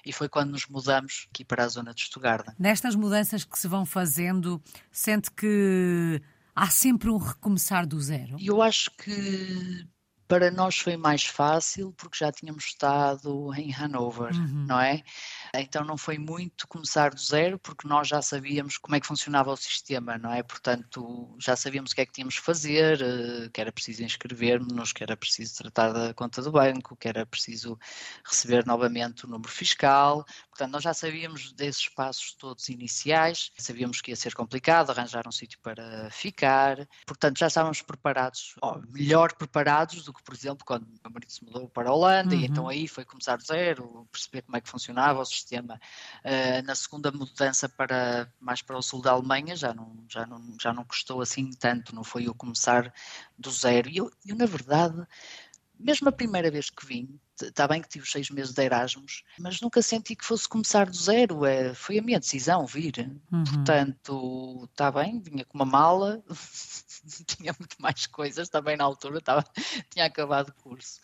E 0.06 0.12
foi 0.12 0.28
quando 0.28 0.52
nos 0.52 0.68
mudamos 0.68 1.28
aqui 1.30 1.46
para 1.46 1.64
a 1.64 1.68
zona 1.68 1.94
de 1.94 2.02
Stuttgart. 2.02 2.48
Nestas 2.58 2.96
mudanças 2.96 3.44
que 3.44 3.58
se 3.58 3.68
vão 3.68 3.86
fazendo, 3.86 4.62
sente 4.92 5.32
que 5.32 6.22
há 6.56 6.68
sempre 6.68 7.10
um 7.10 7.18
recomeçar 7.18 7.86
do 7.86 8.02
zero? 8.02 8.36
Eu 8.40 8.62
acho 8.62 8.92
que 8.92 9.88
para 10.34 10.50
nós 10.50 10.80
foi 10.80 10.98
mais 10.98 11.26
fácil 11.26 11.94
porque 11.96 12.18
já 12.18 12.32
tínhamos 12.32 12.66
estado 12.66 13.54
em 13.54 13.72
Hanover, 13.72 14.34
uhum. 14.34 14.66
não 14.68 14.80
é? 14.80 15.04
Então 15.54 15.86
não 15.86 15.96
foi 15.96 16.18
muito 16.18 16.68
começar 16.68 17.14
do 17.14 17.22
zero 17.22 17.60
porque 17.60 17.88
nós 17.88 18.08
já 18.08 18.20
sabíamos 18.20 18.80
como 18.80 18.96
é 18.96 19.00
que 19.00 19.06
funcionava 19.06 19.52
o 19.52 19.56
sistema, 19.56 20.18
não 20.18 20.34
é? 20.34 20.42
Portanto, 20.42 21.36
já 21.38 21.56
sabíamos 21.56 21.92
o 21.92 21.96
que 21.96 22.02
é 22.02 22.06
que 22.08 22.14
tínhamos 22.14 22.34
de 22.34 22.42
fazer, 22.42 23.00
eh, 23.00 23.50
que 23.54 23.62
era 23.62 23.72
preciso 23.72 24.02
inscrever-nos, 24.02 24.92
que 24.92 25.04
era 25.04 25.16
preciso 25.16 25.56
tratar 25.56 25.92
da 25.92 26.16
conta 26.16 26.42
do 26.42 26.52
banco, 26.52 26.96
que 26.96 27.08
era 27.08 27.28
preciso 27.28 27.78
receber 28.26 28.66
novamente 28.66 29.26
o 29.26 29.30
número 29.30 29.52
fiscal. 29.52 30.26
Portanto, 30.50 30.72
nós 30.72 30.82
já 30.82 30.96
sabíamos 30.96 31.52
desses 31.54 31.88
passos 31.90 32.34
todos 32.34 32.70
iniciais, 32.70 33.52
sabíamos 33.56 34.02
que 34.02 34.10
ia 34.10 34.16
ser 34.16 34.34
complicado 34.34 34.90
arranjar 34.90 35.28
um 35.28 35.32
sítio 35.32 35.60
para 35.62 36.10
ficar. 36.10 36.88
Portanto, 37.06 37.38
já 37.38 37.46
estávamos 37.46 37.84
preparados, 37.84 38.56
melhor 38.90 39.32
preparados 39.34 40.04
do 40.04 40.12
que 40.12 40.23
por 40.24 40.34
exemplo, 40.34 40.66
quando 40.66 40.86
meu 40.86 41.12
marido 41.12 41.32
se 41.32 41.44
mudou 41.44 41.68
para 41.68 41.90
a 41.90 41.94
Holanda, 41.94 42.34
uhum. 42.34 42.42
e 42.42 42.46
então 42.46 42.68
aí 42.68 42.88
foi 42.88 43.04
começar 43.04 43.36
do 43.36 43.44
zero, 43.44 44.08
perceber 44.12 44.42
como 44.42 44.58
é 44.58 44.62
que 44.62 44.70
funcionava 44.70 45.22
o 45.22 45.26
sistema. 45.26 45.80
Uh, 46.24 46.66
na 46.66 46.76
segunda 46.76 47.12
mudança 47.12 47.68
para 47.68 48.28
mais 48.40 48.62
para 48.62 48.78
o 48.78 48.82
sul 48.82 49.02
da 49.02 49.12
Alemanha 49.12 49.56
já 49.56 49.74
não, 49.74 50.04
já 50.08 50.26
não, 50.26 50.42
já 50.60 50.74
não 50.74 50.84
custou 50.86 51.22
assim 51.22 51.52
tanto, 51.52 51.94
não 51.94 52.04
foi 52.04 52.28
eu 52.28 52.34
começar 52.34 52.94
do 53.38 53.52
zero. 53.52 53.90
E 53.90 53.98
eu, 53.98 54.12
eu 54.26 54.36
na 54.36 54.46
verdade, 54.46 55.06
mesmo 55.84 56.10
a 56.10 56.12
primeira 56.12 56.50
vez 56.50 56.70
que 56.70 56.86
vim, 56.86 57.20
está 57.42 57.68
bem 57.68 57.82
que 57.82 57.90
tive 57.90 58.08
seis 58.08 58.30
meses 58.30 58.54
de 58.54 58.64
Erasmus, 58.64 59.24
mas 59.40 59.60
nunca 59.60 59.82
senti 59.82 60.16
que 60.16 60.26
fosse 60.26 60.48
começar 60.48 60.90
do 60.90 60.96
zero. 60.96 61.46
É, 61.46 61.74
foi 61.74 62.00
a 62.00 62.02
minha 62.02 62.20
decisão 62.20 62.66
vir. 62.66 63.12
Uhum. 63.32 63.44
Portanto, 63.44 64.70
está 64.72 64.92
bem, 64.92 65.20
vinha 65.20 65.46
com 65.46 65.58
uma 65.58 65.66
mala, 65.66 66.24
tinha 67.28 67.56
muito 67.58 67.76
mais 67.80 68.06
coisas 68.06 68.50
também 68.50 68.78
na 68.78 68.84
altura, 68.84 69.18
estava, 69.18 69.44
tinha 69.90 70.06
acabado 70.06 70.50
o 70.50 70.64
curso. 70.64 71.00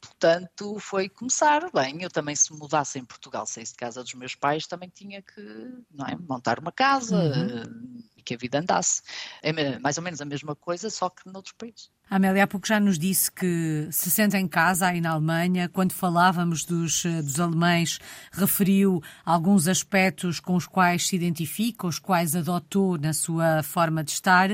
Portanto, 0.00 0.78
foi 0.78 1.08
começar 1.08 1.70
bem. 1.72 2.02
Eu 2.02 2.10
também, 2.10 2.36
se 2.36 2.52
mudasse 2.52 2.98
em 2.98 3.04
Portugal, 3.04 3.46
saísse 3.46 3.72
de 3.72 3.78
casa 3.78 4.02
dos 4.02 4.14
meus 4.14 4.34
pais, 4.34 4.66
também 4.66 4.88
tinha 4.88 5.22
que 5.22 5.42
não 5.90 6.06
é, 6.06 6.16
montar 6.16 6.58
uma 6.58 6.72
casa. 6.72 7.16
Uhum 7.16 8.02
e 8.22 8.24
que 8.24 8.34
a 8.34 8.36
vida 8.38 8.60
andasse. 8.60 9.02
É 9.42 9.78
mais 9.80 9.98
ou 9.98 10.02
menos 10.02 10.20
a 10.20 10.24
mesma 10.24 10.54
coisa, 10.54 10.88
só 10.88 11.10
que 11.10 11.28
noutros 11.28 11.54
países. 11.58 11.90
A 12.08 12.16
Amélia 12.16 12.44
há 12.44 12.46
pouco 12.46 12.66
já 12.66 12.78
nos 12.78 12.98
disse 12.98 13.30
que 13.30 13.88
se 13.90 14.10
sente 14.10 14.36
em 14.36 14.46
casa 14.46 14.86
aí 14.88 15.00
na 15.00 15.10
Alemanha. 15.10 15.68
Quando 15.68 15.92
falávamos 15.92 16.64
dos, 16.64 17.04
eh, 17.04 17.22
dos 17.22 17.40
alemães, 17.40 17.98
referiu 18.32 19.02
alguns 19.24 19.66
aspectos 19.66 20.38
com 20.38 20.54
os 20.54 20.66
quais 20.66 21.08
se 21.08 21.16
identifica, 21.16 21.86
os 21.86 21.98
quais 21.98 22.36
adotou 22.36 22.96
na 22.98 23.12
sua 23.12 23.62
forma 23.62 24.04
de 24.04 24.12
estar 24.12 24.50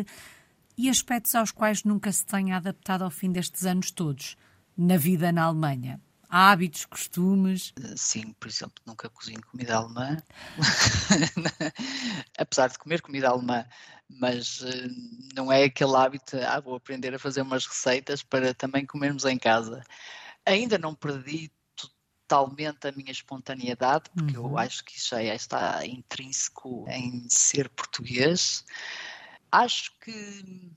e 0.76 0.88
aspectos 0.88 1.34
aos 1.34 1.50
quais 1.50 1.84
nunca 1.84 2.10
se 2.12 2.24
tenha 2.24 2.56
adaptado 2.56 3.02
ao 3.02 3.10
fim 3.10 3.32
destes 3.32 3.66
anos 3.66 3.90
todos, 3.90 4.36
na 4.76 4.96
vida 4.96 5.32
na 5.32 5.42
Alemanha 5.42 6.00
hábitos, 6.28 6.84
costumes? 6.84 7.72
Sim, 7.96 8.32
por 8.38 8.48
exemplo, 8.48 8.82
nunca 8.86 9.08
cozinho 9.08 9.40
comida 9.50 9.76
alemã, 9.76 10.16
apesar 12.38 12.68
de 12.68 12.78
comer 12.78 13.00
comida 13.00 13.28
alemã, 13.28 13.64
mas 14.08 14.60
uh, 14.60 14.88
não 15.34 15.50
é 15.50 15.64
aquele 15.64 15.96
hábito, 15.96 16.36
ah, 16.38 16.60
vou 16.60 16.74
aprender 16.74 17.14
a 17.14 17.18
fazer 17.18 17.42
umas 17.42 17.66
receitas 17.66 18.22
para 18.22 18.54
também 18.54 18.84
comermos 18.86 19.24
em 19.24 19.38
casa. 19.38 19.82
Ainda 20.44 20.78
não 20.78 20.94
perdi 20.94 21.50
totalmente 22.28 22.86
a 22.86 22.92
minha 22.92 23.10
espontaneidade, 23.10 24.10
porque 24.14 24.36
uhum. 24.36 24.50
eu 24.50 24.58
acho 24.58 24.84
que 24.84 24.96
isso 24.96 25.10
já 25.10 25.34
está 25.34 25.86
intrínseco 25.86 26.86
em 26.88 27.26
ser 27.28 27.68
português. 27.70 28.64
Acho 29.50 29.92
que 29.98 30.70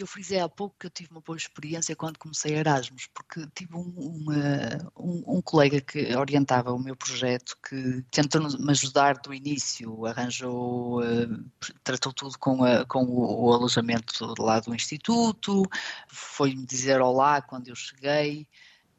eu 0.00 0.06
frisei 0.06 0.38
há 0.40 0.48
pouco 0.48 0.76
que 0.78 0.86
eu 0.86 0.90
tive 0.90 1.10
uma 1.10 1.22
boa 1.22 1.38
experiência 1.38 1.96
quando 1.96 2.18
comecei 2.18 2.54
Erasmus, 2.54 3.08
porque 3.14 3.46
tive 3.54 3.74
um, 3.74 3.88
uma, 3.96 4.90
um, 4.94 5.38
um, 5.38 5.40
colega 5.40 5.80
que 5.80 6.14
orientava 6.14 6.70
o 6.70 6.78
meu 6.78 6.94
projeto 6.94 7.56
que 7.66 8.02
tentou 8.10 8.42
me 8.42 8.70
ajudar 8.72 9.16
do 9.16 9.32
início, 9.32 10.04
arranjou, 10.04 11.00
uh, 11.00 11.44
tratou 11.82 12.12
tudo 12.12 12.38
com, 12.38 12.62
a, 12.62 12.84
com 12.84 13.04
o, 13.04 13.46
o, 13.46 13.52
alojamento 13.54 14.34
lá 14.38 14.60
do 14.60 14.74
Instituto, 14.74 15.62
foi-me 16.08 16.66
dizer 16.66 17.00
olá 17.00 17.40
quando 17.40 17.68
eu 17.68 17.74
cheguei. 17.74 18.46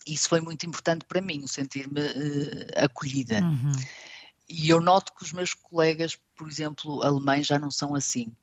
Isso 0.08 0.28
foi 0.28 0.42
muito 0.42 0.66
importante 0.66 1.06
para 1.06 1.22
mim, 1.22 1.46
sentir-me 1.46 2.02
uh, 2.02 2.84
acolhida. 2.84 3.42
Uhum. 3.42 3.72
E 4.50 4.70
eu 4.70 4.82
noto 4.82 5.14
que 5.14 5.24
os 5.24 5.32
meus 5.32 5.54
colegas, 5.54 6.18
por 6.36 6.50
exemplo, 6.50 7.04
alemães, 7.04 7.46
já 7.46 7.60
não 7.60 7.70
são 7.70 7.94
assim 7.94 8.34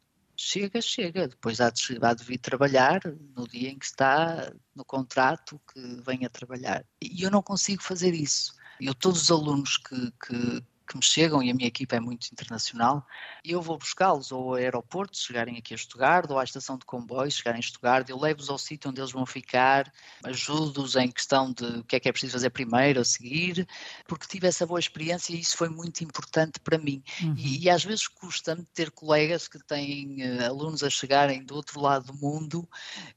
chega, 0.44 0.80
chega. 0.80 1.28
Depois 1.28 1.60
há 1.60 1.70
de, 1.70 1.98
há 2.02 2.12
de 2.12 2.24
vir 2.24 2.38
trabalhar 2.38 3.00
no 3.34 3.48
dia 3.48 3.70
em 3.70 3.78
que 3.78 3.86
está 3.86 4.52
no 4.74 4.84
contrato 4.84 5.60
que 5.72 5.80
venha 6.02 6.28
trabalhar. 6.28 6.84
E 7.00 7.22
eu 7.22 7.30
não 7.30 7.42
consigo 7.42 7.82
fazer 7.82 8.14
isso. 8.14 8.54
Eu, 8.80 8.94
todos 8.94 9.22
os 9.22 9.30
alunos 9.30 9.76
que, 9.78 10.12
que, 10.12 10.64
que 10.86 10.96
me 10.96 11.02
chegam, 11.02 11.42
e 11.42 11.50
a 11.50 11.54
minha 11.54 11.68
equipa 11.68 11.96
é 11.96 12.00
muito 12.00 12.28
internacional, 12.30 13.06
e 13.44 13.52
eu 13.52 13.62
vou 13.62 13.78
buscá-los 13.78 14.30
ou 14.32 14.50
ao 14.50 14.54
aeroporto, 14.54 15.16
se 15.16 15.24
chegarem 15.24 15.56
aqui 15.56 15.72
a 15.72 15.76
Estugardo, 15.76 16.34
ou 16.34 16.38
à 16.38 16.44
estação 16.44 16.76
de 16.76 16.84
comboios, 16.84 17.34
chegarem 17.34 17.58
a 17.58 17.60
Estugardo, 17.60 18.10
eu 18.10 18.18
levo-os 18.18 18.50
ao 18.50 18.58
sítio 18.58 18.90
onde 18.90 19.00
eles 19.00 19.12
vão 19.12 19.24
ficar, 19.24 19.90
ajudo-os 20.22 20.96
em 20.96 21.10
questão 21.10 21.52
de 21.52 21.64
o 21.64 21.84
que 21.84 21.96
é 21.96 22.00
que 22.00 22.08
é 22.08 22.12
preciso 22.12 22.32
fazer 22.32 22.50
primeiro, 22.50 23.00
a 23.00 23.04
seguir, 23.04 23.66
porque 24.06 24.26
tive 24.26 24.46
essa 24.46 24.66
boa 24.66 24.80
experiência 24.80 25.32
e 25.32 25.40
isso 25.40 25.56
foi 25.56 25.68
muito 25.68 26.02
importante 26.04 26.60
para 26.60 26.78
mim. 26.78 27.02
Uhum. 27.22 27.34
E, 27.36 27.64
e, 27.64 27.70
às 27.70 27.84
vezes 27.84 28.06
custa-me 28.06 28.64
ter 28.74 28.90
colegas 28.90 29.48
que 29.48 29.58
têm 29.64 30.18
uh, 30.22 30.46
alunos 30.46 30.82
a 30.82 30.90
chegarem 30.90 31.44
do 31.44 31.54
outro 31.54 31.80
lado 31.80 32.12
do 32.12 32.14
mundo 32.14 32.68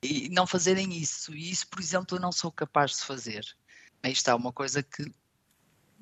e 0.02 0.30
não 0.30 0.48
fazerem 0.48 0.94
isso. 0.94 1.34
E 1.34 1.52
isso, 1.52 1.68
por 1.68 1.80
exemplo, 1.80 2.18
eu 2.18 2.22
não 2.22 2.32
sou 2.32 2.52
capaz 2.52 2.92
de 2.92 3.04
fazer. 3.04 3.46
Aí 4.04 4.12
está 4.12 4.36
uma 4.36 4.54
coisa 4.54 4.82
que 4.84 5.12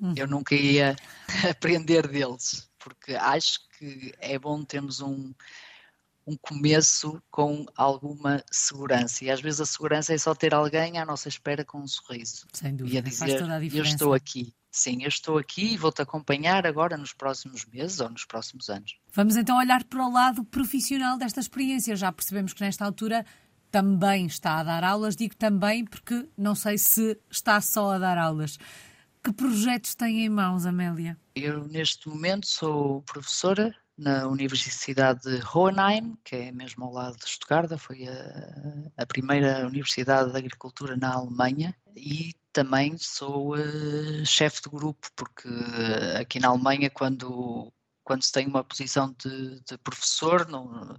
Uhum. 0.00 0.14
Eu 0.16 0.26
nunca 0.26 0.54
ia 0.54 0.96
aprender 1.50 2.06
deles, 2.06 2.68
porque 2.78 3.14
acho 3.14 3.60
que 3.78 4.14
é 4.20 4.38
bom 4.38 4.62
termos 4.64 5.00
um, 5.00 5.32
um 6.26 6.36
começo 6.36 7.22
com 7.30 7.64
alguma 7.76 8.42
segurança. 8.50 9.24
E 9.24 9.30
às 9.30 9.40
vezes 9.40 9.60
a 9.60 9.66
segurança 9.66 10.12
é 10.12 10.18
só 10.18 10.34
ter 10.34 10.52
alguém 10.54 10.98
à 10.98 11.04
nossa 11.04 11.28
espera 11.28 11.64
com 11.64 11.78
um 11.78 11.88
sorriso. 11.88 12.46
Sem 12.52 12.74
dúvida, 12.74 12.96
e 12.96 12.98
a 12.98 13.00
dizer, 13.00 13.42
a 13.42 13.64
eu 13.64 13.84
estou 13.84 14.12
aqui. 14.12 14.52
Sim, 14.70 15.02
eu 15.02 15.08
estou 15.08 15.38
aqui 15.38 15.72
e 15.72 15.76
vou-te 15.76 16.02
acompanhar 16.02 16.66
agora 16.66 16.98
nos 16.98 17.14
próximos 17.14 17.64
meses 17.64 17.98
ou 17.98 18.10
nos 18.10 18.26
próximos 18.26 18.68
anos. 18.68 18.98
Vamos 19.10 19.34
então 19.34 19.56
olhar 19.56 19.82
para 19.84 20.04
o 20.04 20.12
lado 20.12 20.44
profissional 20.44 21.16
desta 21.16 21.40
experiência. 21.40 21.96
Já 21.96 22.12
percebemos 22.12 22.52
que 22.52 22.60
nesta 22.60 22.84
altura 22.84 23.24
também 23.70 24.26
está 24.26 24.58
a 24.58 24.64
dar 24.64 24.84
aulas. 24.84 25.16
Digo 25.16 25.34
também 25.34 25.84
porque 25.84 26.28
não 26.36 26.54
sei 26.54 26.76
se 26.76 27.18
está 27.30 27.58
só 27.60 27.92
a 27.92 27.98
dar 27.98 28.18
aulas. 28.18 28.58
Que 29.26 29.32
projetos 29.32 29.96
tem 29.96 30.24
em 30.24 30.28
mãos, 30.28 30.64
Amélia? 30.66 31.18
Eu, 31.34 31.66
neste 31.66 32.08
momento, 32.08 32.46
sou 32.46 33.02
professora 33.02 33.74
na 33.98 34.28
Universidade 34.28 35.22
de 35.22 35.42
Hohenheim, 35.52 36.16
que 36.22 36.36
é 36.36 36.52
mesmo 36.52 36.84
ao 36.84 36.92
lado 36.92 37.16
de 37.16 37.28
Stuttgart, 37.28 37.68
foi 37.76 38.06
a, 38.06 39.02
a 39.02 39.04
primeira 39.04 39.66
Universidade 39.66 40.30
de 40.30 40.38
Agricultura 40.38 40.96
na 40.96 41.14
Alemanha 41.14 41.74
e 41.96 42.34
também 42.52 42.96
sou 42.98 43.56
uh, 43.56 44.24
chefe 44.24 44.62
de 44.62 44.70
grupo, 44.70 45.08
porque 45.16 45.48
aqui 46.20 46.38
na 46.38 46.46
Alemanha, 46.46 46.88
quando, 46.88 47.72
quando 48.06 48.22
se 48.22 48.30
tem 48.30 48.46
uma 48.46 48.62
posição 48.62 49.12
de, 49.18 49.60
de 49.68 49.76
professor, 49.78 50.46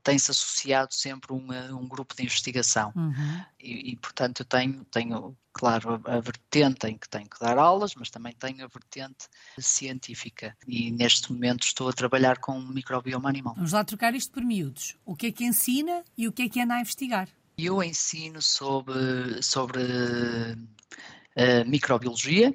tem-se 0.03 0.29
associado 0.29 0.93
sempre 0.93 1.31
um, 1.31 1.47
um 1.73 1.87
grupo 1.87 2.13
de 2.13 2.23
investigação. 2.23 2.91
Uhum. 2.97 3.45
E, 3.57 3.93
e, 3.93 3.95
portanto, 3.95 4.41
eu 4.41 4.45
tenho, 4.45 4.83
tenho 4.91 5.37
claro, 5.53 6.01
a, 6.05 6.17
a, 6.17 6.19
vertente 6.19 6.85
em 6.85 6.97
que 6.97 7.07
tenho 7.07 7.29
que 7.29 7.39
dar 7.39 7.57
aulas, 7.57 7.95
mas 7.95 8.09
também 8.09 8.33
tenho 8.33 8.61
a 8.65 8.67
vertente 8.67 9.29
científica. 9.57 10.53
E 10.67 10.91
neste 10.91 11.31
momento 11.31 11.63
estou 11.63 11.87
a 11.87 11.93
trabalhar 11.93 12.39
com 12.39 12.59
microbioma 12.59 13.29
animal. 13.29 13.55
Vamos 13.55 13.71
lá 13.71 13.85
trocar 13.85 14.13
isto 14.13 14.33
por 14.33 14.43
miúdos. 14.43 14.97
O 15.05 15.15
que 15.15 15.27
é 15.27 15.31
que 15.31 15.45
ensina 15.45 16.03
e 16.17 16.27
o 16.27 16.33
que 16.33 16.41
é 16.41 16.49
que 16.49 16.59
anda 16.59 16.73
a 16.73 16.81
investigar? 16.81 17.29
Eu 17.57 17.81
ensino 17.81 18.41
sobre, 18.41 19.41
sobre 19.41 19.81
uh, 19.81 21.65
microbiologia 21.65 22.53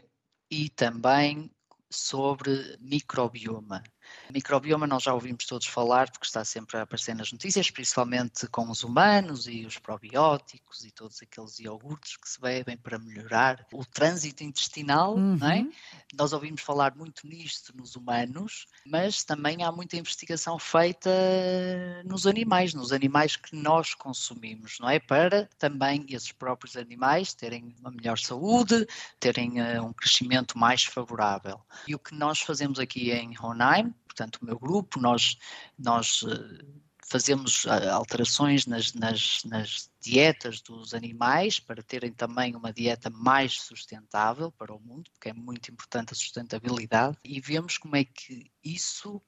e 0.50 0.68
também 0.68 1.50
sobre 1.90 2.76
microbioma. 2.80 3.82
Microbioma 4.33 4.87
nós 4.87 5.03
já 5.03 5.12
ouvimos 5.12 5.46
todos 5.46 5.66
falar, 5.66 6.11
porque 6.11 6.27
está 6.27 6.44
sempre 6.44 6.77
a 6.77 6.83
aparecer 6.83 7.14
nas 7.14 7.33
notícias, 7.33 7.70
principalmente 7.70 8.46
com 8.48 8.70
os 8.70 8.83
humanos 8.83 9.46
e 9.46 9.66
os 9.66 9.79
probióticos 9.79 10.85
e 10.85 10.90
todos 10.90 11.20
aqueles 11.22 11.59
iogurtes 11.59 12.16
que 12.16 12.29
se 12.29 12.40
bebem 12.40 12.77
para 12.77 12.98
melhorar 12.98 13.66
o 13.72 13.85
trânsito 13.85 14.42
intestinal, 14.42 15.14
uhum. 15.14 15.37
não 15.37 15.51
é? 15.51 15.61
Uhum. 15.61 15.72
Nós 16.14 16.33
ouvimos 16.33 16.62
falar 16.62 16.94
muito 16.94 17.27
nisto 17.27 17.77
nos 17.77 17.96
humanos, 17.96 18.66
mas 18.87 19.25
também 19.25 19.62
há 19.62 19.72
muita 19.72 19.96
investigação 19.96 20.59
feita 20.59 21.11
nos 22.05 22.27
animais, 22.27 22.75
nos 22.75 22.92
animais 22.92 23.37
que 23.37 23.55
nós 23.55 23.94
consumimos, 23.94 24.79
não 24.81 24.88
é? 24.88 24.98
Para 24.98 25.48
também 25.59 26.05
esses 26.09 26.33
próprios 26.33 26.77
animais 26.77 27.35
terem 27.35 27.75
uma 27.81 27.90
melhor 27.90 28.18
saúde, 28.18 28.87
terem 29.18 29.61
uh, 29.61 29.85
um 29.85 29.92
crescimento 29.92 30.59
mais 30.59 30.85
favorável. 30.85 31.61
E 31.87 31.94
o 31.94 31.98
que 31.98 32.14
nós 32.14 32.40
fazemos 32.40 32.79
aqui 32.79 33.11
em 33.11 33.35
Hohenheim, 33.38 33.94
portanto, 34.12 34.37
o 34.37 34.44
meu 34.44 34.59
grupo, 34.59 35.01
nós, 35.01 35.37
nós 35.79 36.25
eh, 36.29 36.64
fazemos 37.09 37.64
eh, 37.66 37.88
alterações 37.88 38.66
nas, 38.66 38.92
nas, 38.92 39.42
nas, 39.44 39.90
dietas 40.01 40.61
dos 40.61 40.94
animais 40.94 41.61
para 41.61 41.81
terem 41.81 42.12
também 42.12 42.57
uma 42.57 42.72
dieta 42.72 43.09
mais 43.09 43.53
sustentável 43.61 44.51
para 44.51 44.75
o 44.75 44.81
mundo, 44.81 45.09
porque 45.12 45.29
é 45.29 45.33
muito 45.33 45.70
importante 45.70 46.12
a 46.12 46.16
sustentabilidade, 46.16 47.16
e 47.25 47.40
vemos 47.40 47.79
como 47.79 47.94
é 47.94 48.05
que 48.05 48.51
isso 48.64 49.22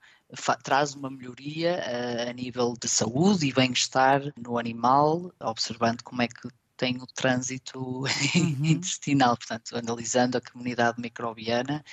traz 0.64 0.94
uma 0.94 1.08
melhoria 1.08 1.76
a, 1.76 1.90
eh, 1.90 2.30
a 2.30 2.32
nível 2.32 2.74
de 2.80 2.88
saúde 2.88 3.46
e 3.46 3.52
bem-estar 3.52 4.20
no 4.36 4.58
animal, 4.58 5.32
observando 5.40 6.02
como 6.02 6.22
é 6.22 6.28
que 6.28 6.48
tem 6.76 6.96
o 6.96 7.06
trânsito 7.06 7.78
uhum. 8.34 8.64
intestinal, 8.64 9.36
portanto, 9.36 9.76
analisando 9.76 10.38
a 10.38 10.40
comunidade 10.40 11.00
microbiana 11.00 11.84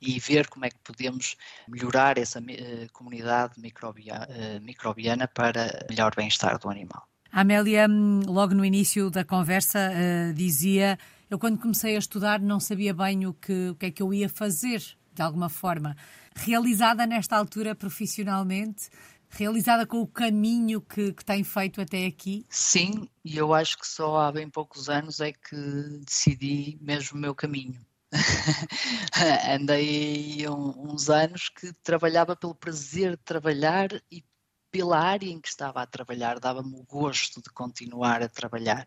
e 0.00 0.18
ver 0.18 0.48
como 0.48 0.64
é 0.64 0.70
que 0.70 0.78
podemos 0.84 1.36
melhorar 1.68 2.18
essa 2.18 2.40
uh, 2.40 2.92
comunidade 2.92 3.60
microbia, 3.60 4.28
uh, 4.28 4.60
microbiana 4.62 5.28
para 5.28 5.86
melhor 5.88 6.14
bem-estar 6.14 6.58
do 6.58 6.68
animal. 6.68 7.06
A 7.30 7.40
Amélia, 7.40 7.86
hum, 7.88 8.20
logo 8.26 8.54
no 8.54 8.64
início 8.64 9.10
da 9.10 9.24
conversa, 9.24 9.90
uh, 9.90 10.34
dizia: 10.34 10.98
Eu, 11.30 11.38
quando 11.38 11.58
comecei 11.58 11.96
a 11.96 11.98
estudar, 11.98 12.40
não 12.40 12.60
sabia 12.60 12.92
bem 12.92 13.26
o 13.26 13.32
que, 13.32 13.70
o 13.70 13.74
que 13.74 13.86
é 13.86 13.90
que 13.90 14.02
eu 14.02 14.12
ia 14.12 14.28
fazer, 14.28 14.82
de 15.14 15.22
alguma 15.22 15.48
forma. 15.48 15.96
Realizada 16.34 17.06
nesta 17.06 17.36
altura 17.36 17.74
profissionalmente, 17.74 18.90
realizada 19.32 19.86
com 19.86 20.00
o 20.00 20.06
caminho 20.06 20.80
que, 20.80 21.12
que, 21.12 21.24
tem 21.24 21.42
feito 21.42 21.80
até 21.80 22.06
aqui? 22.06 22.44
Sim, 22.50 23.08
e 23.24 23.36
eu 23.36 23.54
acho 23.54 23.78
que 23.78 23.86
só 23.86 24.18
há 24.18 24.32
bem 24.32 24.48
poucos 24.48 24.90
anos 24.90 25.20
é 25.20 25.32
que 25.32 25.56
decidi 26.04 26.78
mesmo 26.80 27.16
o 27.16 27.20
meu 27.20 27.34
caminho. 27.34 27.80
Andei 29.48 30.46
um, 30.48 30.92
uns 30.92 31.08
anos 31.08 31.48
que 31.48 31.72
trabalhava 31.82 32.36
pelo 32.36 32.54
prazer 32.54 33.12
de 33.12 33.22
trabalhar 33.24 33.88
e 34.10 34.22
pela 34.70 34.98
área 34.98 35.28
em 35.28 35.40
que 35.40 35.48
estava 35.48 35.82
a 35.82 35.86
trabalhar, 35.86 36.38
dava-me 36.38 36.74
o 36.74 36.84
gosto 36.84 37.42
de 37.42 37.50
continuar 37.50 38.22
a 38.22 38.28
trabalhar. 38.28 38.86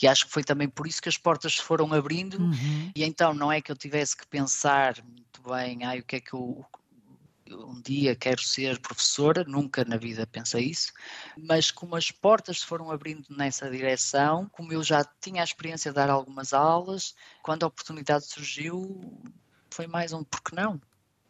E 0.00 0.06
acho 0.06 0.26
que 0.26 0.32
foi 0.32 0.44
também 0.44 0.68
por 0.68 0.86
isso 0.86 1.00
que 1.00 1.08
as 1.08 1.16
portas 1.16 1.54
se 1.54 1.62
foram 1.62 1.92
abrindo, 1.92 2.38
uhum. 2.38 2.92
e 2.94 3.02
então 3.02 3.32
não 3.32 3.50
é 3.50 3.60
que 3.60 3.72
eu 3.72 3.76
tivesse 3.76 4.14
que 4.16 4.26
pensar 4.26 5.02
muito 5.02 5.42
bem, 5.42 5.84
ai, 5.84 6.00
o 6.00 6.04
que 6.04 6.16
é 6.16 6.20
que 6.20 6.34
eu, 6.34 6.64
um 7.50 7.80
dia 7.80 8.14
quero 8.14 8.40
ser 8.40 8.78
professora, 8.80 9.44
nunca 9.44 9.84
na 9.84 9.96
vida 9.96 10.26
pensei 10.26 10.66
isso, 10.66 10.92
mas 11.36 11.70
como 11.70 11.96
as 11.96 12.10
portas 12.10 12.60
se 12.60 12.66
foram 12.66 12.90
abrindo 12.90 13.26
nessa 13.30 13.70
direção, 13.70 14.48
como 14.52 14.72
eu 14.72 14.82
já 14.82 15.04
tinha 15.20 15.42
a 15.42 15.44
experiência 15.44 15.90
de 15.90 15.96
dar 15.96 16.10
algumas 16.10 16.52
aulas, 16.52 17.14
quando 17.42 17.64
a 17.64 17.66
oportunidade 17.66 18.26
surgiu, 18.26 19.00
foi 19.70 19.86
mais 19.86 20.12
um 20.12 20.22
porque 20.24 20.54
não. 20.54 20.80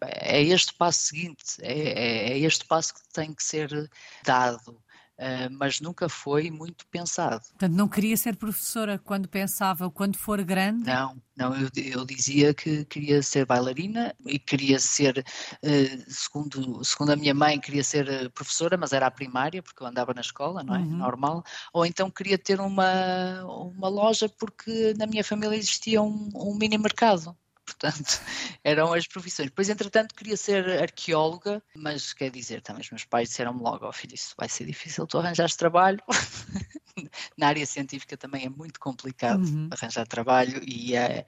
É 0.04 0.42
este 0.42 0.74
passo 0.74 1.00
seguinte, 1.04 1.44
é, 1.60 1.72
é, 1.72 2.32
é 2.32 2.38
este 2.38 2.64
passo 2.66 2.94
que 2.94 3.00
tem 3.12 3.32
que 3.32 3.42
ser 3.42 3.88
dado. 4.24 4.82
Uh, 5.22 5.48
mas 5.52 5.80
nunca 5.80 6.08
foi 6.08 6.50
muito 6.50 6.84
pensado. 6.88 7.44
Portanto, 7.50 7.72
não 7.74 7.86
queria 7.86 8.16
ser 8.16 8.34
professora 8.34 8.98
quando 8.98 9.28
pensava, 9.28 9.88
quando 9.88 10.16
for 10.16 10.42
grande? 10.42 10.84
Não, 10.84 11.16
não, 11.36 11.54
eu, 11.54 11.68
eu 11.76 12.04
dizia 12.04 12.52
que 12.52 12.84
queria 12.86 13.22
ser 13.22 13.46
bailarina 13.46 14.12
e 14.26 14.36
queria 14.36 14.80
ser, 14.80 15.18
uh, 15.18 16.04
segundo, 16.10 16.84
segundo 16.84 17.10
a 17.10 17.16
minha 17.16 17.32
mãe, 17.32 17.60
queria 17.60 17.84
ser 17.84 18.08
eh, 18.08 18.28
professora, 18.30 18.76
mas 18.76 18.92
era 18.92 19.06
a 19.06 19.12
primária, 19.12 19.62
porque 19.62 19.80
eu 19.80 19.86
andava 19.86 20.12
na 20.12 20.22
escola, 20.22 20.64
não 20.64 20.74
é? 20.74 20.78
Uhum. 20.78 20.96
Normal. 20.96 21.44
Ou 21.72 21.86
então 21.86 22.10
queria 22.10 22.36
ter 22.36 22.60
uma, 22.60 23.44
uma 23.44 23.88
loja, 23.88 24.28
porque 24.28 24.92
na 24.98 25.06
minha 25.06 25.22
família 25.22 25.54
existia 25.54 26.02
um, 26.02 26.30
um 26.34 26.56
mini 26.58 26.76
mercado 26.76 27.36
portanto, 27.66 28.20
eram 28.64 28.92
as 28.92 29.06
profissões. 29.06 29.48
Depois, 29.48 29.68
entretanto, 29.68 30.14
queria 30.14 30.36
ser 30.36 30.68
arqueóloga, 30.80 31.62
mas 31.74 32.12
quer 32.12 32.30
dizer, 32.30 32.60
também 32.62 32.82
os 32.82 32.90
meus 32.90 33.04
pais 33.04 33.28
disseram-me 33.28 33.62
logo, 33.62 33.86
oh 33.86 33.92
filho, 33.92 34.14
isso 34.14 34.34
vai 34.36 34.48
ser 34.48 34.64
difícil, 34.64 35.06
tu 35.06 35.18
arranjaste 35.18 35.56
trabalho. 35.56 36.00
Na 37.36 37.48
área 37.48 37.64
científica 37.64 38.16
também 38.16 38.44
é 38.44 38.48
muito 38.48 38.78
complicado 38.78 39.44
uhum. 39.44 39.68
arranjar 39.70 40.06
trabalho 40.06 40.60
e 40.64 40.94
é, 40.94 41.24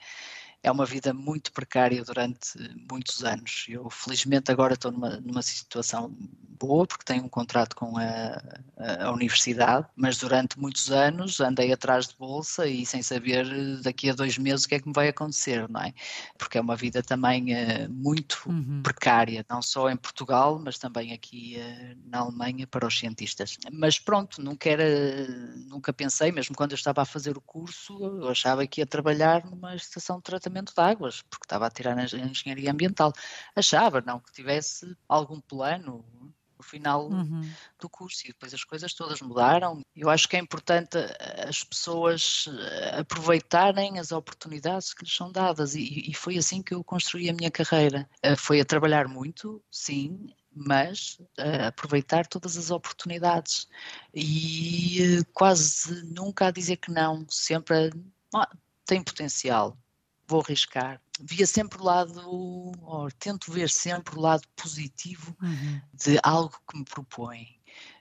é 0.65 0.71
uma 0.71 0.87
vida 0.87 1.13
muito 1.13 1.53
precária 1.53 2.03
durante 2.03 2.59
muitos 2.91 3.23
anos. 3.23 3.67
Eu, 3.69 3.91
felizmente, 3.91 4.51
agora 4.51 4.73
estou 4.73 4.91
numa, 4.91 5.21
numa 5.21 5.43
situação 5.43 6.11
boa, 6.59 6.87
porque 6.87 7.05
tenho 7.05 7.25
um 7.25 7.29
contrato 7.29 7.77
com 7.77 7.99
a, 7.99 9.05
a, 9.05 9.13
universidade, 9.13 9.87
mas 9.95 10.17
durante 10.17 10.59
muitos 10.59 10.91
anos 10.91 11.39
andei 11.41 11.71
atrás 11.71 12.09
de 12.09 12.17
bolsa 12.17 12.67
e 12.67 12.87
sem 12.87 13.03
saber 13.03 13.47
daqui 13.83 14.09
a 14.09 14.15
dois 14.15 14.39
meses 14.39 14.65
o 14.65 14.69
que 14.69 14.77
é 14.77 14.81
que 14.81 14.89
me 14.89 14.95
vai 14.95 15.09
acontecer, 15.09 15.69
não 15.69 15.83
é? 15.83 15.93
Porque 16.39 16.57
é 16.57 16.61
uma 16.63 16.77
vida 16.77 17.03
também 17.03 17.53
uh, 17.53 17.91
muito 17.91 18.43
uhum. 18.47 18.81
precária, 18.83 19.45
não 19.51 19.61
só 19.61 19.91
em 19.91 19.97
Portugal, 19.97 20.59
mas 20.65 20.79
também 20.79 21.13
aqui 21.13 21.57
uh, 21.59 21.99
na 22.07 22.21
Alemanha 22.21 22.67
para 22.67 22.87
os 22.87 22.99
cientistas. 22.99 23.59
Mas 23.71 23.99
pronto, 23.99 24.41
nunca, 24.41 24.71
era, 24.71 25.29
nunca 25.67 25.93
pensei, 25.93 26.33
mesmo 26.33 26.57
quando 26.57 26.73
eu 26.73 26.77
estava 26.77 27.03
a 27.03 27.05
fazer 27.05 27.37
o 27.37 27.41
curso, 27.43 27.99
eu 28.03 28.31
achava 28.31 28.67
que 28.67 28.81
ia 28.81 28.87
trabalhar 28.87 29.45
numa 29.45 29.77
estação 29.77 30.17
de 30.17 30.23
tratamento 30.23 30.54
tratamento 30.55 30.75
de 30.75 30.81
águas, 30.81 31.23
porque 31.23 31.45
estava 31.45 31.67
a 31.67 31.71
tirar 31.71 31.99
a 31.99 32.05
engenharia 32.05 32.71
ambiental. 32.71 33.13
Achava, 33.57 34.01
não, 34.01 34.21
que 34.21 34.33
tivesse 34.33 34.97
algum 35.09 35.41
plano 35.41 36.05
no 36.57 36.63
final 36.63 37.11
uhum. 37.11 37.51
do 37.81 37.89
curso 37.89 38.23
e 38.25 38.29
depois 38.29 38.55
as 38.55 38.63
coisas 38.63 38.95
todas 38.95 39.21
mudaram. 39.21 39.83
Eu 39.97 40.09
acho 40.09 40.29
que 40.29 40.37
é 40.37 40.39
importante 40.39 40.97
eh, 40.97 41.47
as 41.49 41.65
pessoas 41.65 42.49
eh, 42.49 43.01
aproveitarem 43.01 43.99
as 43.99 44.13
oportunidades 44.13 44.95
que 44.95 45.05
lhes 45.05 45.15
são 45.15 45.33
dadas 45.33 45.75
e, 45.75 46.09
e 46.09 46.15
foi 46.15 46.39
assim 46.39 46.63
que 46.63 46.73
eu 46.73 46.85
construí 46.85 47.29
a 47.29 47.35
minha 47.35 47.51
carreira. 47.51 48.09
Eh, 48.23 48.37
foi 48.37 48.61
a 48.61 48.65
trabalhar 48.65 49.09
muito, 49.09 49.61
sim, 49.69 50.29
mas 50.55 51.19
uh, 51.37 51.67
aproveitar 51.67 52.29
todas 52.29 52.57
as 52.57 52.71
oportunidades 52.71 53.67
e 54.15 55.19
uh, 55.19 55.27
quase 55.33 56.05
nunca 56.05 56.47
a 56.47 56.51
dizer 56.53 56.77
que 56.77 56.93
não, 56.93 57.27
sempre 57.29 57.91
a, 58.33 58.49
tem 58.87 59.03
potencial, 59.03 59.77
vou 60.27 60.41
arriscar. 60.41 61.01
Via 61.21 61.47
sempre 61.47 61.79
o 61.81 61.85
lado, 61.85 62.21
ou 62.29 63.11
tento 63.19 63.53
ver 63.53 63.71
sempre 63.71 64.17
o 64.17 64.21
lado 64.21 64.47
positivo 64.57 65.37
uhum. 65.41 65.81
de 65.93 66.19
algo 66.23 66.57
que 66.69 66.79
me 66.79 66.85
propõe. 66.85 67.61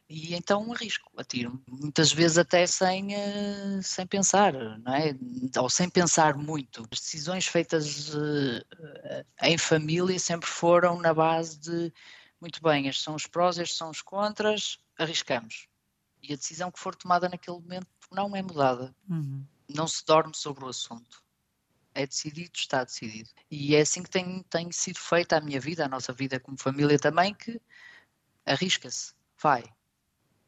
E 0.10 0.36
então 0.36 0.72
arrisco, 0.72 1.10
atiro 1.18 1.60
muitas 1.68 2.12
vezes 2.12 2.38
até 2.38 2.68
sem, 2.68 3.16
uh, 3.16 3.82
sem 3.82 4.06
pensar, 4.06 4.54
não 4.54 4.94
é? 4.94 5.16
Ou 5.58 5.70
sem 5.70 5.90
pensar 5.90 6.36
muito. 6.36 6.84
As 6.92 7.00
decisões 7.00 7.48
feitas 7.48 8.14
uh, 8.14 9.26
em 9.42 9.58
família 9.58 10.20
sempre 10.20 10.48
foram 10.48 11.00
na 11.00 11.14
base 11.14 11.58
de, 11.58 11.94
muito 12.40 12.62
bem, 12.62 12.88
estes 12.88 13.04
são 13.04 13.16
os 13.16 13.26
prós, 13.26 13.58
estes 13.58 13.78
são 13.78 13.90
os 13.90 14.02
contras, 14.02 14.78
arriscamos. 15.00 15.68
E 16.22 16.34
a 16.34 16.36
decisão 16.36 16.72
que 16.72 16.80
for 16.80 16.96
tomada 16.96 17.28
naquele 17.30 17.58
momento 17.58 17.88
não 18.12 18.36
é 18.36 18.42
mudada. 18.42 18.96
Uhum. 19.10 19.46
Não 19.70 19.88
se 19.88 20.06
dorme 20.06 20.36
sobre 20.36 20.66
o 20.66 20.68
assunto 20.68 21.23
é 21.96 22.06
decidido, 22.06 22.52
está 22.56 22.84
decidido. 22.84 23.30
E 23.50 23.76
é 23.76 23.82
assim 23.82 24.04
que 24.04 24.10
tem, 24.10 24.44
tem 24.50 24.72
sido 24.72 25.00
feita 25.00 25.38
a 25.38 25.42
minha 25.42 25.60
vida, 25.60 25.86
a 25.86 25.90
nossa 25.90 26.14
vida 26.14 26.40
como 26.40 26.58
família 26.58 26.98
também, 26.98 27.34
que 27.34 27.62
arrisca-se, 28.46 29.14
vai. 29.42 29.64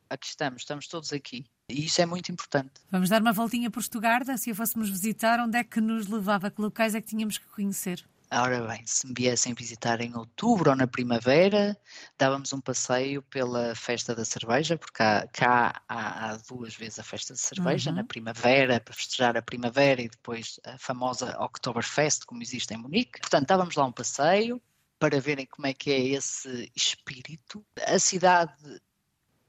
Aqui 0.09 0.27
estamos, 0.27 0.61
estamos 0.61 0.87
todos 0.87 1.11
aqui. 1.13 1.45
E 1.69 1.85
isso 1.85 2.01
é 2.01 2.05
muito 2.05 2.31
importante. 2.31 2.73
Vamos 2.91 3.09
dar 3.09 3.21
uma 3.21 3.33
voltinha 3.33 3.71
por 3.71 3.79
Estugarda. 3.79 4.37
Se 4.37 4.51
a 4.51 4.55
fôssemos 4.55 4.89
visitar, 4.89 5.39
onde 5.39 5.57
é 5.57 5.63
que 5.63 5.81
nos 5.81 6.07
levava? 6.07 6.51
Que 6.51 6.61
locais 6.61 6.93
é 6.93 7.01
que 7.01 7.07
tínhamos 7.07 7.37
que 7.37 7.47
conhecer? 7.47 8.05
Ora 8.31 8.67
bem, 8.67 8.85
se 8.85 9.07
me 9.07 9.13
viessem 9.15 9.53
visitar 9.53 10.01
em 10.01 10.15
outubro 10.15 10.71
ou 10.71 10.75
na 10.75 10.87
primavera, 10.87 11.77
dávamos 12.17 12.51
um 12.53 12.59
passeio 12.59 13.21
pela 13.23 13.75
festa 13.75 14.15
da 14.15 14.25
cerveja, 14.25 14.77
porque 14.77 14.93
cá, 14.93 15.27
cá 15.31 15.81
há, 15.87 16.31
há, 16.31 16.37
duas 16.37 16.75
vezes 16.75 16.99
a 16.99 17.03
festa 17.03 17.33
da 17.33 17.37
cerveja, 17.37 17.91
uhum. 17.91 17.97
na 17.97 18.03
primavera, 18.03 18.79
para 18.79 18.93
festejar 18.93 19.37
a 19.37 19.41
primavera 19.41 20.01
e 20.01 20.09
depois 20.09 20.59
a 20.65 20.77
famosa 20.77 21.37
Oktoberfest, 21.39 22.25
como 22.25 22.41
existe 22.41 22.73
em 22.73 22.77
Munique. 22.77 23.19
Portanto, 23.19 23.47
dávamos 23.47 23.75
lá 23.75 23.85
um 23.85 23.91
passeio 23.91 24.61
para 24.99 25.19
verem 25.19 25.45
como 25.45 25.67
é 25.67 25.73
que 25.73 25.91
é 25.91 25.99
esse 25.99 26.71
espírito. 26.75 27.65
A 27.85 27.99
cidade 27.99 28.53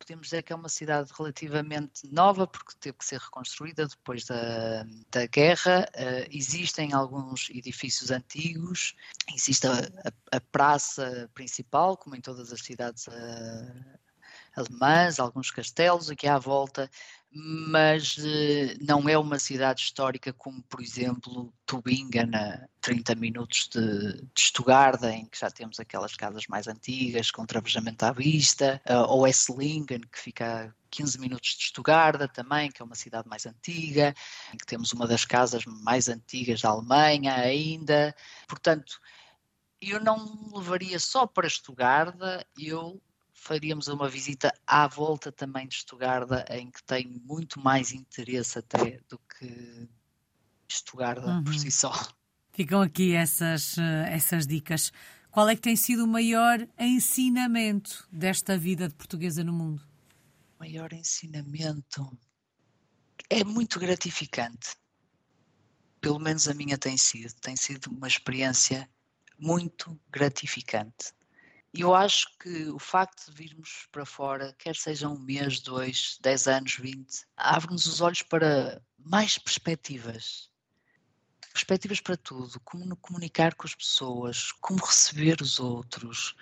podemos 0.07 0.29
dizer 0.29 0.43
que 0.45 0.53
é 0.53 0.57
uma 0.57 0.69
cidade 0.69 1.11
relativamente 1.19 2.07
nova, 2.13 2.47
porque 2.47 2.77
teve 2.79 2.97
que 2.97 3.05
ser 3.05 3.19
reconstruída 3.19 3.89
depois 3.89 4.25
da, 4.25 4.87
da 5.11 5.27
guerra. 5.27 5.89
Uh, 5.97 6.29
existem 6.31 6.93
alguns 6.93 7.51
edifícios 7.51 8.13
antigos, 8.13 8.95
existe 9.35 9.67
a, 9.67 9.73
a, 9.73 10.37
a, 10.37 10.41
praça 10.41 11.29
principal, 11.35 11.97
como 11.97 12.15
em 12.15 12.21
todas 12.21 12.53
as 12.53 12.61
cidades 12.61 13.09
uh, 13.09 13.99
alemãs, 14.55 15.19
alguns 15.19 15.51
castelos 15.51 16.09
aqui 16.09 16.29
à 16.29 16.39
volta, 16.39 16.89
mas 17.39 18.17
eh, 18.19 18.77
não 18.81 19.09
é 19.09 19.19
uma 19.19 19.39
cidade 19.39 19.83
histórica 19.83 20.33
como, 20.33 20.63
por 20.63 20.81
exemplo, 20.81 21.53
Tubingen, 21.67 22.35
a 22.35 22.67
30 22.81 23.15
minutos 23.17 23.69
de, 23.69 24.23
de 24.23 24.41
Stuttgart, 24.41 25.03
em 25.03 25.27
que 25.27 25.39
já 25.39 25.51
temos 25.51 25.79
aquelas 25.79 26.15
casas 26.15 26.47
mais 26.47 26.67
antigas, 26.67 27.31
com 27.31 27.45
travejamento 27.45 28.05
à 28.05 28.13
vista, 28.13 28.81
ou 29.09 29.27
Esslingen, 29.27 30.01
que 30.11 30.19
fica 30.19 30.67
a 30.67 30.73
15 30.91 31.21
minutos 31.21 31.57
de 31.57 31.65
Stuttgart 31.65 32.33
também, 32.33 32.71
que 32.71 32.81
é 32.81 32.85
uma 32.85 32.95
cidade 32.95 33.29
mais 33.29 33.45
antiga, 33.45 34.15
em 34.55 34.57
que 34.57 34.65
temos 34.65 34.93
uma 34.93 35.07
das 35.07 35.25
casas 35.27 35.65
mais 35.67 36.09
antigas 36.09 36.63
da 36.63 36.71
Alemanha 36.71 37.35
ainda. 37.35 38.15
Portanto, 38.49 38.99
eu 39.81 40.01
não 40.01 40.53
levaria 40.55 40.99
só 40.99 41.27
para 41.27 41.49
Stuttgart, 41.49 42.15
eu 42.59 43.01
faríamos 43.47 43.87
uma 43.87 44.09
visita 44.09 44.53
à 44.67 44.89
volta 44.89 45.31
também 45.31 45.69
de 45.69 45.77
Estugarda, 45.77 46.45
em 46.51 46.69
que 46.69 46.83
tenho 46.83 47.21
muito 47.25 47.61
mais 47.61 47.93
interesse 47.93 48.59
até 48.59 49.01
do 49.09 49.19
que 49.19 49.89
Estugarda 50.69 51.27
uhum. 51.29 51.45
por 51.45 51.55
si 51.55 51.71
só. 51.71 51.93
Ficam 52.53 52.83
aqui 52.83 53.15
essas, 53.15 53.79
eh, 53.79 54.09
essas 54.11 54.47
dicas. 54.47 54.93
Qual 55.31 55.49
é 55.49 55.55
que 55.55 55.63
tem 55.63 55.77
sido 55.77 56.05
o 56.05 56.09
maior 56.09 56.67
ensinamento 56.77 58.09
desta 58.11 58.59
vida 58.59 58.89
de 58.89 58.95
portuguesa 58.95 59.45
no 59.45 59.53
mundo? 59.53 59.81
O 60.57 60.61
maior 60.61 60.93
ensinamento 60.93 62.19
é 63.31 63.45
muito 63.45 63.79
gratificante. 63.79 64.75
Pelo 66.01 66.19
menos 66.19 66.49
a 66.49 66.55
minha 66.55 66.77
tem 66.77 66.97
sido. 66.97 67.33
Tem 67.35 67.55
sido 67.55 67.91
uma 67.93 68.09
experiência 68.09 68.91
muito 69.39 69.97
gratificante 70.11 71.16
eu 71.83 71.95
acho 71.95 72.27
que 72.39 72.69
o 72.69 72.79
facto 72.79 73.27
de 73.27 73.33
virmos 73.33 73.89
para 73.91 74.05
fora, 74.05 74.55
quer 74.59 74.77
seja 74.77 75.09
um 75.09 75.19
mês, 75.19 75.61
dois, 75.61 76.19
dez 76.21 76.47
anos, 76.47 76.77
vinte, 76.77 77.27
abre-nos 77.37 77.87
os 77.87 78.01
olhos 78.01 78.23
para 78.23 78.83
mais 78.99 79.39
perspectivas. 79.39 80.51
Perspectivas 81.53 82.01
para 82.01 82.17
tudo, 82.17 82.61
como 82.61 82.97
comunicar 82.97 83.55
com 83.55 83.67
as 83.67 83.75
pessoas, 83.75 84.53
como 84.61 84.85
receber 84.85 85.41
os 85.41 85.59
outros, 85.59 86.37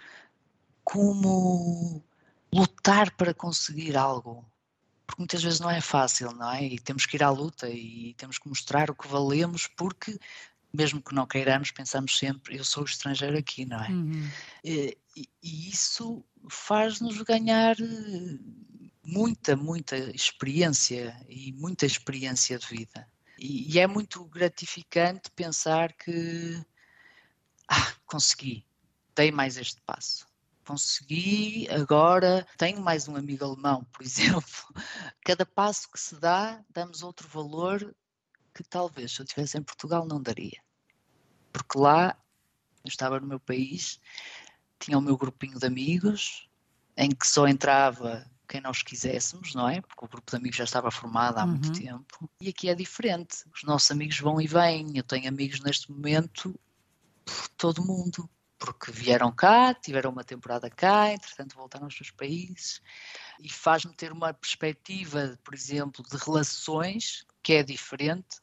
como 0.83 2.05
lutar 2.53 3.11
para 3.17 3.33
conseguir 3.33 3.97
algo. 3.97 4.45
Porque 5.07 5.21
muitas 5.21 5.43
vezes 5.43 5.61
não 5.61 5.71
é 5.71 5.81
fácil, 5.81 6.33
não 6.33 6.51
é? 6.51 6.65
E 6.65 6.79
temos 6.79 7.07
que 7.07 7.17
ir 7.17 7.23
à 7.23 7.31
luta 7.31 7.69
e 7.69 8.15
temos 8.15 8.39
que 8.39 8.49
mostrar 8.49 8.91
o 8.91 8.95
que 8.95 9.07
valemos, 9.07 9.67
porque 9.67 10.19
mesmo 10.75 11.01
que 11.01 11.15
não 11.15 11.27
queiramos, 11.27 11.71
pensamos 11.71 12.19
sempre, 12.19 12.57
eu 12.57 12.65
sou 12.65 12.85
estrangeiro 12.85 13.39
aqui, 13.39 13.65
não 13.65 13.83
é? 13.83 13.89
Uhum. 13.89 14.31
E, 14.65 14.99
e, 15.17 15.71
isso 15.71 16.25
faz-nos 16.51 17.23
ganhar 17.23 17.77
eh, 17.81 18.39
muita, 19.05 19.55
muita 19.55 19.97
experiência 19.97 21.17
e 21.29 21.53
muita 21.53 21.87
experiência 21.87 22.59
de 22.59 22.67
vida. 22.67 23.09
E, 23.39 23.73
e 23.73 23.79
é 23.79 23.87
muito 23.87 24.25
gratificante 24.25 25.31
pensar 25.31 25.93
que, 25.93 26.61
ah, 27.69 27.95
consegui, 28.05 28.67
dei 29.15 29.31
mais 29.31 29.57
este 29.57 29.81
passo 29.83 30.27
consegui, 30.65 31.69
agora 31.69 32.47
tenho 32.57 32.81
mais 32.81 33.07
um 33.07 33.17
amigo 33.17 33.45
alemão, 33.45 33.85
por 33.93 34.01
exemplo. 34.03 34.75
Cada 35.23 35.45
passo 35.45 35.91
que 35.91 36.01
se 36.01 36.19
dá, 36.19 36.65
damos 36.71 37.03
outro 37.03 37.29
valor 37.29 37.95
que 38.55 38.63
talvez 38.63 39.13
se 39.13 39.21
eu 39.21 39.25
estivesse 39.25 39.59
em 39.59 39.63
Portugal 39.63 40.07
não 40.07 40.23
daria. 40.23 40.64
Porque 41.55 41.79
lá 41.79 42.17
eu 42.85 42.89
estava 42.89 43.21
no 43.21 43.29
meu 43.29 43.39
país, 43.39 44.01
tinha 44.81 44.99
o 44.99 45.01
meu 45.01 45.17
grupinho 45.17 45.57
de 45.57 45.65
amigos, 45.65 46.49
em 46.97 47.11
que 47.11 47.27
só 47.27 47.47
entrava 47.47 48.29
quem 48.49 48.61
nós 48.61 48.83
quiséssemos, 48.83 49.55
não 49.55 49.69
é? 49.69 49.81
Porque 49.81 50.05
o 50.05 50.09
grupo 50.09 50.29
de 50.29 50.37
amigos 50.37 50.57
já 50.57 50.65
estava 50.65 50.91
formado 50.91 51.39
há 51.39 51.45
uhum. 51.45 51.51
muito 51.51 51.73
tempo. 51.73 52.29
E 52.41 52.49
aqui 52.49 52.69
é 52.69 52.75
diferente. 52.75 53.45
Os 53.55 53.63
nossos 53.63 53.91
amigos 53.93 54.19
vão 54.19 54.41
e 54.41 54.49
vêm. 54.49 54.97
Eu 54.97 55.05
tenho 55.05 55.29
amigos 55.29 55.61
neste 55.61 55.91
momento 55.91 56.59
por 57.25 57.49
todo 57.57 57.83
o 57.83 57.87
mundo. 57.87 58.29
Porque 58.59 58.91
vieram 58.91 59.31
cá, 59.31 59.75
tiveram 59.75 60.11
uma 60.11 60.25
temporada 60.25 60.71
cá, 60.71 61.13
entretanto 61.13 61.55
voltaram 61.55 61.87
aos 61.87 61.97
seus 61.97 62.11
países. 62.11 62.83
E 63.41 63.49
faz-me 63.49 63.95
ter 63.95 64.11
uma 64.13 64.35
perspectiva, 64.35 65.39
por 65.45 65.55
exemplo, 65.55 66.05
de 66.05 66.17
relações 66.17 67.25
que 67.43 67.55
é 67.55 67.63
diferente 67.63 68.41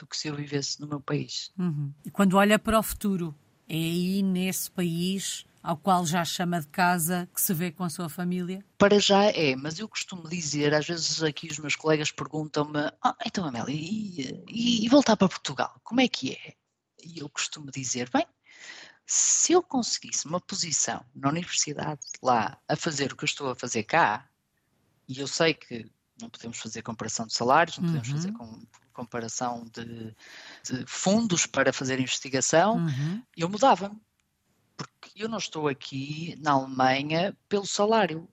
do 0.00 0.06
que 0.06 0.16
se 0.16 0.28
eu 0.28 0.34
vivesse 0.34 0.80
no 0.80 0.86
meu 0.86 1.00
país. 1.00 1.52
Uhum. 1.58 1.92
E 2.04 2.10
quando 2.10 2.36
olha 2.36 2.58
para 2.58 2.78
o 2.78 2.82
futuro, 2.82 3.34
é 3.68 3.74
aí 3.74 4.22
nesse 4.22 4.70
país 4.70 5.44
ao 5.62 5.76
qual 5.76 6.06
já 6.06 6.24
chama 6.24 6.58
de 6.58 6.66
casa 6.68 7.28
que 7.34 7.40
se 7.40 7.52
vê 7.52 7.70
com 7.70 7.84
a 7.84 7.90
sua 7.90 8.08
família? 8.08 8.64
Para 8.78 8.98
já 8.98 9.24
é, 9.24 9.54
mas 9.54 9.78
eu 9.78 9.86
costumo 9.86 10.26
dizer, 10.26 10.72
às 10.72 10.86
vezes 10.86 11.22
aqui 11.22 11.48
os 11.48 11.58
meus 11.58 11.76
colegas 11.76 12.10
perguntam-me: 12.10 12.90
ah, 13.02 13.14
então 13.26 13.44
Amélia, 13.44 13.74
e, 13.74 14.42
e, 14.48 14.84
e 14.86 14.88
voltar 14.88 15.16
para 15.16 15.28
Portugal, 15.28 15.78
como 15.84 16.00
é 16.00 16.08
que 16.08 16.32
é? 16.32 16.54
E 17.04 17.18
eu 17.18 17.28
costumo 17.28 17.70
dizer: 17.70 18.08
bem, 18.10 18.26
se 19.06 19.52
eu 19.52 19.62
conseguisse 19.62 20.26
uma 20.26 20.40
posição 20.40 21.04
na 21.14 21.28
universidade 21.28 22.00
lá 22.22 22.58
a 22.66 22.74
fazer 22.74 23.12
o 23.12 23.16
que 23.16 23.24
eu 23.24 23.28
estou 23.28 23.50
a 23.50 23.56
fazer 23.56 23.82
cá, 23.82 24.26
e 25.06 25.20
eu 25.20 25.28
sei 25.28 25.52
que 25.52 25.90
não 26.20 26.30
podemos 26.30 26.58
fazer 26.58 26.82
comparação 26.82 27.26
de 27.26 27.34
salários, 27.34 27.78
não 27.78 27.86
podemos 27.86 28.08
uhum. 28.08 28.14
fazer 28.14 28.32
com, 28.32 28.62
comparação 29.00 29.66
de, 29.72 30.14
de, 30.64 30.86
fundos 30.86 31.46
para 31.46 31.72
fazer 31.72 31.98
investigação, 31.98 32.76
uhum. 32.76 33.22
eu 33.36 33.48
mudava-me. 33.48 33.98
Porque 34.76 35.10
eu 35.16 35.28
não 35.28 35.38
estou 35.38 35.68
aqui 35.68 36.36
na 36.40 36.52
Alemanha 36.52 37.36
pelo 37.48 37.66
salário. 37.66 38.28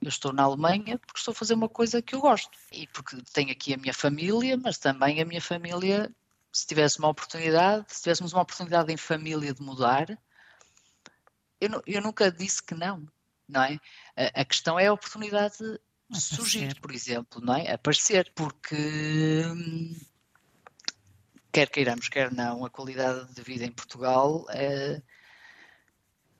Eu 0.00 0.08
estou 0.08 0.32
na 0.32 0.42
Alemanha 0.42 0.98
porque 0.98 1.18
estou 1.18 1.32
a 1.32 1.34
fazer 1.34 1.54
uma 1.54 1.68
coisa 1.68 2.00
que 2.00 2.14
eu 2.14 2.20
gosto. 2.20 2.50
E 2.72 2.86
porque 2.88 3.16
tenho 3.32 3.50
aqui 3.50 3.74
a 3.74 3.76
minha 3.76 3.94
família, 3.94 4.56
mas 4.56 4.78
também 4.78 5.20
a 5.20 5.24
minha 5.24 5.40
família, 5.40 6.10
se 6.52 6.66
tivesse 6.66 6.98
uma 6.98 7.08
oportunidade, 7.08 7.86
se 7.88 8.02
tivéssemos 8.02 8.32
uma 8.32 8.42
oportunidade 8.42 8.92
em 8.92 8.96
família 8.96 9.52
de 9.52 9.62
mudar, 9.62 10.06
eu, 11.60 11.82
eu 11.86 12.00
nunca 12.00 12.30
disse 12.30 12.62
que 12.62 12.74
não, 12.74 13.06
não 13.46 13.62
é? 13.62 13.78
A, 14.16 14.40
a 14.40 14.44
questão 14.44 14.78
é 14.78 14.86
a 14.86 14.92
oportunidade 14.92 15.58
surgir, 16.18 16.80
por 16.80 16.90
exemplo, 16.90 17.40
não 17.40 17.54
é? 17.54 17.72
Aparecer, 17.72 18.32
porque 18.34 19.44
hum, 19.46 19.94
quer 21.52 21.68
queiramos, 21.68 22.08
quer 22.08 22.32
não, 22.32 22.64
a 22.64 22.70
qualidade 22.70 23.32
de 23.34 23.42
vida 23.42 23.64
em 23.64 23.72
Portugal 23.72 24.46
é, 24.50 25.02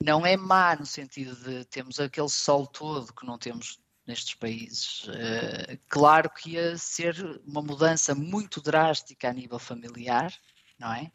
não 0.03 0.25
é 0.25 0.35
má 0.35 0.75
no 0.75 0.85
sentido 0.85 1.35
de 1.35 1.65
termos 1.65 1.99
aquele 1.99 2.29
sol 2.29 2.65
todo 2.65 3.13
que 3.13 3.25
não 3.25 3.37
temos 3.37 3.79
nestes 4.05 4.33
países. 4.33 5.07
É, 5.09 5.77
claro 5.87 6.29
que 6.29 6.51
ia 6.51 6.77
ser 6.77 7.15
uma 7.45 7.61
mudança 7.61 8.15
muito 8.15 8.61
drástica 8.61 9.29
a 9.29 9.33
nível 9.33 9.59
familiar, 9.59 10.33
não 10.79 10.93
é? 10.93 11.11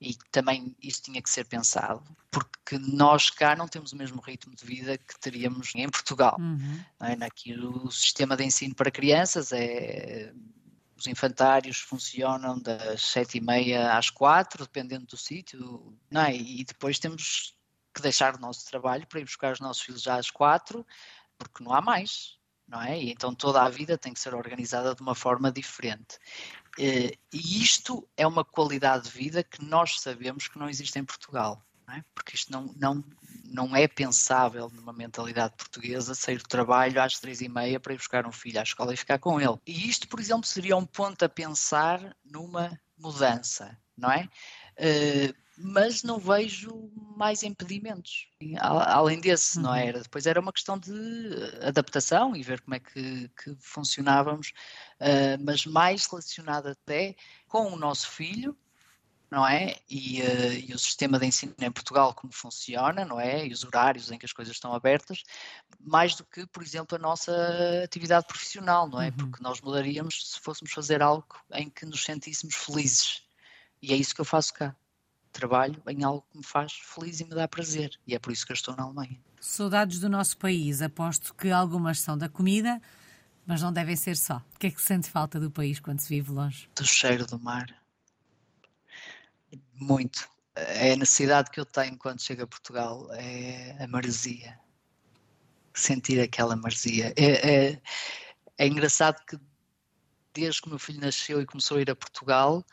E 0.00 0.16
também 0.30 0.74
isso 0.82 1.02
tinha 1.02 1.20
que 1.20 1.28
ser 1.28 1.44
pensado, 1.44 2.02
porque 2.30 2.78
nós 2.78 3.28
cá 3.28 3.54
não 3.54 3.68
temos 3.68 3.92
o 3.92 3.96
mesmo 3.96 4.18
ritmo 4.22 4.54
de 4.54 4.64
vida 4.64 4.96
que 4.96 5.20
teríamos 5.20 5.74
em 5.74 5.90
Portugal. 5.90 6.36
Uhum. 6.40 6.82
Não 6.98 7.06
é? 7.06 7.16
Aqui 7.20 7.52
o 7.52 7.90
sistema 7.90 8.34
de 8.34 8.44
ensino 8.44 8.74
para 8.74 8.90
crianças 8.90 9.52
é 9.52 10.32
os 11.00 11.06
infantários 11.06 11.78
funcionam 11.80 12.58
das 12.60 13.02
sete 13.02 13.38
e 13.38 13.40
meia 13.40 13.96
às 13.96 14.10
quatro, 14.10 14.64
dependendo 14.64 15.06
do 15.06 15.16
sítio, 15.16 15.96
não 16.10 16.20
é? 16.20 16.36
E 16.36 16.62
depois 16.62 16.98
temos 16.98 17.56
que 17.94 18.02
deixar 18.02 18.36
o 18.36 18.40
nosso 18.40 18.66
trabalho 18.66 19.06
para 19.06 19.20
ir 19.20 19.24
buscar 19.24 19.52
os 19.52 19.60
nossos 19.60 19.82
filhos 19.82 20.02
já 20.02 20.16
às 20.16 20.30
quatro, 20.30 20.86
porque 21.38 21.64
não 21.64 21.72
há 21.72 21.80
mais, 21.80 22.38
não 22.68 22.82
é? 22.82 23.00
E 23.02 23.10
então 23.10 23.34
toda 23.34 23.62
a 23.62 23.68
vida 23.70 23.96
tem 23.96 24.12
que 24.12 24.20
ser 24.20 24.34
organizada 24.34 24.94
de 24.94 25.00
uma 25.00 25.14
forma 25.14 25.50
diferente. 25.50 26.18
Eh, 26.78 27.16
e 27.32 27.62
isto 27.62 28.06
é 28.14 28.26
uma 28.26 28.44
qualidade 28.44 29.04
de 29.04 29.10
vida 29.10 29.42
que 29.42 29.64
nós 29.64 30.00
sabemos 30.00 30.48
que 30.48 30.58
não 30.58 30.68
existe 30.68 30.98
em 30.98 31.04
Portugal. 31.04 31.64
não 31.88 31.94
é? 31.94 32.04
Porque 32.14 32.36
isto 32.36 32.52
não, 32.52 32.74
não, 32.76 33.02
não 33.50 33.74
é 33.74 33.88
pensável 33.88 34.70
numa 34.70 34.92
mentalidade 34.92 35.54
portuguesa 35.56 36.14
sair 36.14 36.38
do 36.38 36.48
trabalho 36.48 37.02
às 37.02 37.18
três 37.18 37.40
e 37.40 37.48
meia 37.48 37.80
para 37.80 37.92
ir 37.92 37.96
buscar 37.96 38.26
um 38.26 38.32
filho 38.32 38.60
à 38.60 38.62
escola 38.62 38.94
e 38.94 38.96
ficar 38.96 39.18
com 39.18 39.40
ele. 39.40 39.58
E 39.66 39.88
isto, 39.88 40.08
por 40.08 40.20
exemplo, 40.20 40.46
seria 40.46 40.76
um 40.76 40.86
ponto 40.86 41.24
a 41.24 41.28
pensar 41.28 42.16
numa 42.24 42.80
mudança, 42.96 43.76
não 43.96 44.10
é? 44.10 44.28
Uh, 44.78 45.34
mas 45.62 46.02
não 46.02 46.18
vejo 46.18 46.90
mais 47.16 47.42
impedimentos. 47.42 48.28
Além 48.58 49.20
desse, 49.20 49.58
não 49.58 49.70
uhum. 49.70 49.76
era? 49.76 50.00
Depois 50.00 50.26
era 50.26 50.40
uma 50.40 50.52
questão 50.52 50.78
de 50.78 50.90
adaptação 51.62 52.34
e 52.34 52.42
ver 52.42 52.60
como 52.62 52.76
é 52.76 52.80
que, 52.80 53.28
que 53.28 53.54
funcionávamos, 53.60 54.52
uh, 55.00 55.42
mas 55.44 55.66
mais 55.66 56.06
relacionado 56.06 56.68
até 56.68 57.14
com 57.46 57.72
o 57.72 57.76
nosso 57.76 58.10
filho, 58.10 58.56
não 59.30 59.46
é? 59.46 59.76
E, 59.88 60.20
uh, 60.22 60.52
e, 60.52 60.74
o 60.74 60.78
sistema 60.78 61.18
de 61.18 61.26
ensino 61.26 61.54
em 61.60 61.70
Portugal, 61.70 62.12
como 62.12 62.32
funciona, 62.32 63.04
não 63.04 63.20
é? 63.20 63.46
E 63.46 63.52
os 63.52 63.62
horários 63.62 64.10
em 64.10 64.18
que 64.18 64.26
as 64.26 64.32
coisas 64.32 64.54
estão 64.54 64.74
abertas, 64.74 65.22
mais 65.78 66.16
do 66.16 66.24
que, 66.24 66.46
por 66.46 66.62
exemplo, 66.62 66.96
a 66.96 66.98
nossa 66.98 67.32
atividade 67.84 68.26
profissional, 68.26 68.88
não 68.88 69.00
é? 69.00 69.06
Uhum. 69.06 69.12
Porque 69.12 69.42
nós 69.42 69.60
mudaríamos 69.60 70.32
se 70.32 70.40
fôssemos 70.40 70.72
fazer 70.72 71.00
algo 71.00 71.26
em 71.52 71.70
que 71.70 71.86
nos 71.86 72.02
sentíssemos 72.02 72.56
felizes. 72.56 73.22
E 73.80 73.92
é 73.92 73.96
isso 73.96 74.14
que 74.14 74.20
eu 74.20 74.24
faço 74.24 74.52
cá. 74.52 74.74
Trabalho 75.32 75.80
em 75.86 76.02
algo 76.02 76.26
que 76.32 76.38
me 76.38 76.44
faz 76.44 76.72
feliz 76.72 77.20
e 77.20 77.24
me 77.24 77.30
dá 77.30 77.46
prazer. 77.46 77.98
E 78.04 78.16
é 78.16 78.18
por 78.18 78.32
isso 78.32 78.44
que 78.44 78.50
eu 78.50 78.56
estou 78.56 78.74
na 78.74 78.82
Alemanha. 78.82 79.16
Saudades 79.40 80.00
do 80.00 80.08
nosso 80.08 80.36
país. 80.36 80.82
Aposto 80.82 81.32
que 81.34 81.52
algumas 81.52 82.00
são 82.00 82.18
da 82.18 82.28
comida, 82.28 82.82
mas 83.46 83.62
não 83.62 83.72
devem 83.72 83.94
ser 83.94 84.16
só. 84.16 84.42
O 84.54 84.58
que 84.58 84.66
é 84.66 84.70
que 84.72 84.82
sente 84.82 85.08
falta 85.08 85.38
do 85.38 85.52
país 85.52 85.78
quando 85.78 86.00
se 86.00 86.08
vive 86.08 86.32
longe? 86.32 86.68
Do 86.74 86.84
cheiro 86.84 87.24
do 87.26 87.38
mar 87.38 87.79
muito. 89.74 90.28
É 90.54 90.92
a 90.92 90.96
necessidade 90.96 91.50
que 91.50 91.60
eu 91.60 91.64
tenho 91.64 91.96
quando 91.96 92.20
chego 92.20 92.42
a 92.42 92.46
Portugal, 92.46 93.08
é 93.12 93.76
a 93.82 93.86
maresia. 93.86 94.58
Sentir 95.74 96.20
aquela 96.20 96.56
maresia. 96.56 97.14
É, 97.16 97.68
é, 97.68 97.82
é 98.58 98.66
engraçado 98.66 99.24
que 99.26 99.38
desde 100.34 100.60
que 100.60 100.66
o 100.66 100.70
meu 100.70 100.78
filho 100.78 101.00
nasceu 101.00 101.40
e 101.40 101.46
começou 101.46 101.78
a 101.78 101.80
ir 101.80 101.90
a 101.90 101.96
Portugal, 101.96 102.64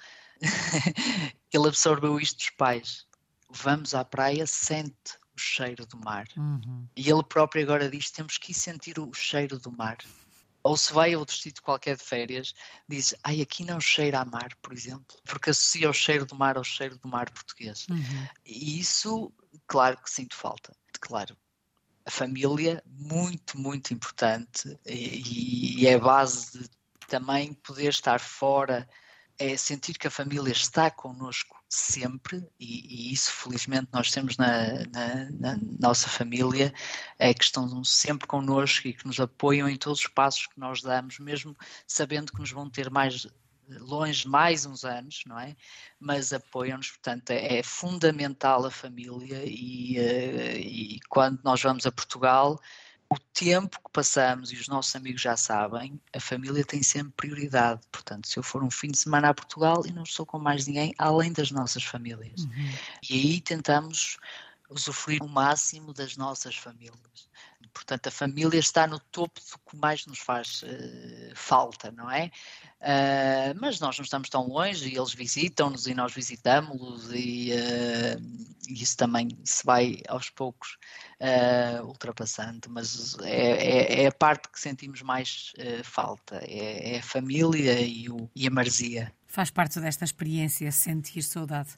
ele 1.54 1.68
absorveu 1.68 2.20
isto 2.20 2.38
dos 2.38 2.50
pais. 2.52 3.08
Vamos 3.50 3.94
à 3.94 4.04
praia, 4.04 4.46
sente 4.46 5.18
o 5.36 5.40
cheiro 5.40 5.86
do 5.86 5.98
mar. 5.98 6.28
Uhum. 6.36 6.88
E 6.96 7.10
ele 7.10 7.24
próprio 7.24 7.64
agora 7.64 7.90
diz: 7.90 8.12
temos 8.12 8.38
que 8.38 8.52
ir 8.52 8.56
sentir 8.56 9.00
o 9.00 9.14
cheiro 9.14 9.58
do 9.60 9.72
mar 9.72 9.98
ou 10.68 10.76
se 10.76 10.92
vai 10.92 11.14
a 11.14 11.20
outro 11.20 11.34
sítio 11.34 11.64
qualquer 11.64 11.96
de 11.96 12.04
férias, 12.04 12.54
diz, 12.90 13.16
ai, 13.24 13.42
aqui 13.42 13.64
não 13.64 13.80
cheira 13.80 14.20
a 14.20 14.26
mar, 14.26 14.50
por 14.62 14.74
exemplo, 14.74 15.18
porque 15.24 15.50
associa 15.50 15.90
o 15.90 15.94
cheiro 15.94 16.26
do 16.26 16.36
mar 16.36 16.58
ao 16.58 16.64
cheiro 16.64 16.98
do 16.98 17.08
mar 17.08 17.32
português. 17.32 17.88
Uhum. 17.90 18.28
E 18.46 18.78
isso, 18.78 19.32
claro 19.66 19.98
que 19.98 20.12
sinto 20.12 20.36
falta, 20.36 20.76
claro. 21.00 21.38
A 22.06 22.12
família, 22.12 22.84
muito, 22.86 23.58
muito 23.58 23.94
importante, 23.94 24.78
e, 24.86 25.82
e 25.82 25.88
é 25.88 25.94
a 25.94 26.00
base 26.00 26.60
de 26.60 26.70
também 27.08 27.54
poder 27.54 27.88
estar 27.88 28.20
fora 28.20 28.88
é 29.40 29.56
sentir 29.56 29.98
que 29.98 30.08
a 30.08 30.12
família 30.12 30.52
está 30.52 30.92
connosco 30.92 31.57
sempre, 31.70 32.48
e, 32.60 33.10
e 33.10 33.14
isso 33.14 33.32
felizmente 33.32 33.90
nós 33.92 34.12
temos 34.12 34.38
na, 34.38 34.86
na, 34.94 35.32
na, 35.32 35.60
nossa 35.80 36.08
família, 36.08 36.74
é 37.20 37.34
que 37.34 37.44
estão 37.44 37.84
sempre 37.84 38.28
connosco 38.28 38.88
e 38.88 38.94
que 38.94 39.06
nos 39.06 39.20
apoiam 39.20 39.68
em 39.68 39.76
todos 39.76 40.00
os 40.00 40.08
passos 40.08 40.48
que 40.48 40.60
nós 40.60 40.82
damos, 40.82 41.20
mesmo 41.20 41.56
sabendo 41.86 42.32
que 42.32 42.40
nos 42.40 42.52
vão 42.52 42.70
ter 42.70 42.90
mais 42.90 43.28
longe 43.70 44.28
mais 44.28 44.66
uns 44.66 44.86
anos, 44.86 45.24
não 45.26 45.40
é? 45.40 45.56
Mas 46.00 46.32
apoiam-nos, 46.32 46.90
portanto, 46.92 47.32
é, 47.32 47.60
é, 47.60 47.64
fundamental 47.64 48.66
a 48.66 48.72
família 48.72 49.44
e, 49.46 50.00
uh, 50.00 50.58
e 50.58 51.00
quando 51.10 51.42
nós 51.44 51.62
vamos 51.62 51.86
a 51.86 51.92
Portugal 51.92 52.60
o 53.10 53.18
tempo 53.34 53.78
que 53.78 53.92
passamos, 53.92 54.52
e 54.52 54.56
os 54.56 54.68
nossos 54.68 54.96
amigos 54.96 55.22
já 55.22 55.38
sabem, 55.38 56.00
a 56.14 56.20
família 56.20 56.66
tem 56.66 56.84
sempre 56.84 57.14
prioridade. 57.16 57.82
Portanto, 57.92 58.28
se 58.28 58.38
eu 58.38 58.44
for 58.44 58.64
um 58.64 58.72
fim 58.72 58.90
de 58.90 58.98
semana 58.98 59.30
a 59.30 59.34
Portugal, 59.34 59.86
e 59.86 59.92
não 59.92 60.04
estou 60.04 60.26
com 60.26 60.38
mais 60.38 60.68
ninguém 60.68 60.94
além 60.98 61.32
das 61.32 61.52
nossas 61.52 61.84
famílias. 61.84 62.42
Uhum. 62.42 62.74
E 63.10 63.14
aí 63.14 63.42
tentamos 63.42 64.18
usufruir 64.70 65.24
o 65.24 65.30
máximo 65.30 65.94
das 65.94 66.18
nossas 66.18 66.56
famílias. 66.56 67.27
Portanto, 67.78 68.08
a 68.08 68.12
família 68.12 68.58
está 68.58 68.88
no 68.88 69.00
topo 69.00 69.40
do 69.40 69.70
que 69.70 69.78
mais 69.78 70.04
nos 70.08 70.18
faz 70.18 70.64
uh, 70.64 71.36
falta, 71.36 71.92
não 71.92 72.10
é? 72.10 72.32
Uh, 72.82 73.54
mas 73.62 73.80
nós 73.80 73.98
não 74.00 74.04
estamos 74.04 74.30
tão 74.30 74.48
longe 74.48 74.90
e 74.90 74.98
eles 74.98 75.14
visitam-nos 75.14 75.86
e 75.86 75.94
nós 75.94 76.12
visitamos-los 76.12 77.12
e, 77.14 77.52
uh, 77.52 78.74
isso 78.74 78.98
também 78.98 79.30
se 79.44 79.64
vai 79.64 80.02
aos 80.08 80.30
poucos 80.32 80.78
ultrapassando, 81.84 82.68
mas 82.70 83.18
é, 83.22 84.02
é, 84.02 84.04
é, 84.04 84.08
a 84.08 84.12
parte 84.12 84.50
que 84.50 84.60
sentimos 84.60 85.02
mais 85.02 85.54
falta, 85.84 86.38
é, 86.44 86.96
é, 86.96 87.00
a 87.00 87.04
família 87.04 87.82
e, 87.82 88.08
o, 88.10 88.30
e 88.36 88.46
a 88.46 88.52
marzia. 88.52 89.12
Faz 89.26 89.50
parte 89.50 89.80
desta 89.80 90.06
experiência 90.06 90.72
sentir 90.72 91.24
saudade. 91.24 91.72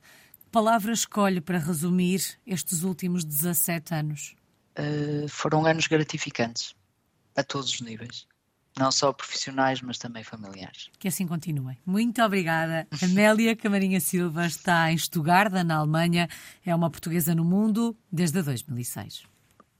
Palavra 0.51 0.91
escolhe 0.91 1.39
para 1.39 1.57
resumir 1.57 2.21
estes 2.45 2.83
últimos 2.83 3.23
17 3.23 3.93
anos? 3.93 4.35
Uh, 4.79 5.27
foram 5.27 5.65
anos 5.65 5.87
gratificantes 5.87 6.73
a 7.35 7.43
todos 7.43 7.73
os 7.73 7.81
níveis. 7.81 8.25
Não 8.77 8.91
só 8.91 9.11
profissionais, 9.11 9.81
mas 9.81 9.97
também 9.97 10.23
familiares. 10.23 10.89
Que 10.97 11.07
assim 11.07 11.27
continuem. 11.27 11.77
Muito 11.85 12.21
obrigada. 12.21 12.87
Amélia 13.03 13.55
Camarinha 13.55 13.99
Silva 13.99 14.45
está 14.45 14.91
em 14.91 14.97
Stuttgart, 14.97 15.51
na 15.51 15.75
Alemanha. 15.75 16.29
É 16.65 16.73
uma 16.73 16.89
portuguesa 16.89 17.35
no 17.35 17.43
mundo 17.43 17.97
desde 18.11 18.41
2006. 18.41 19.23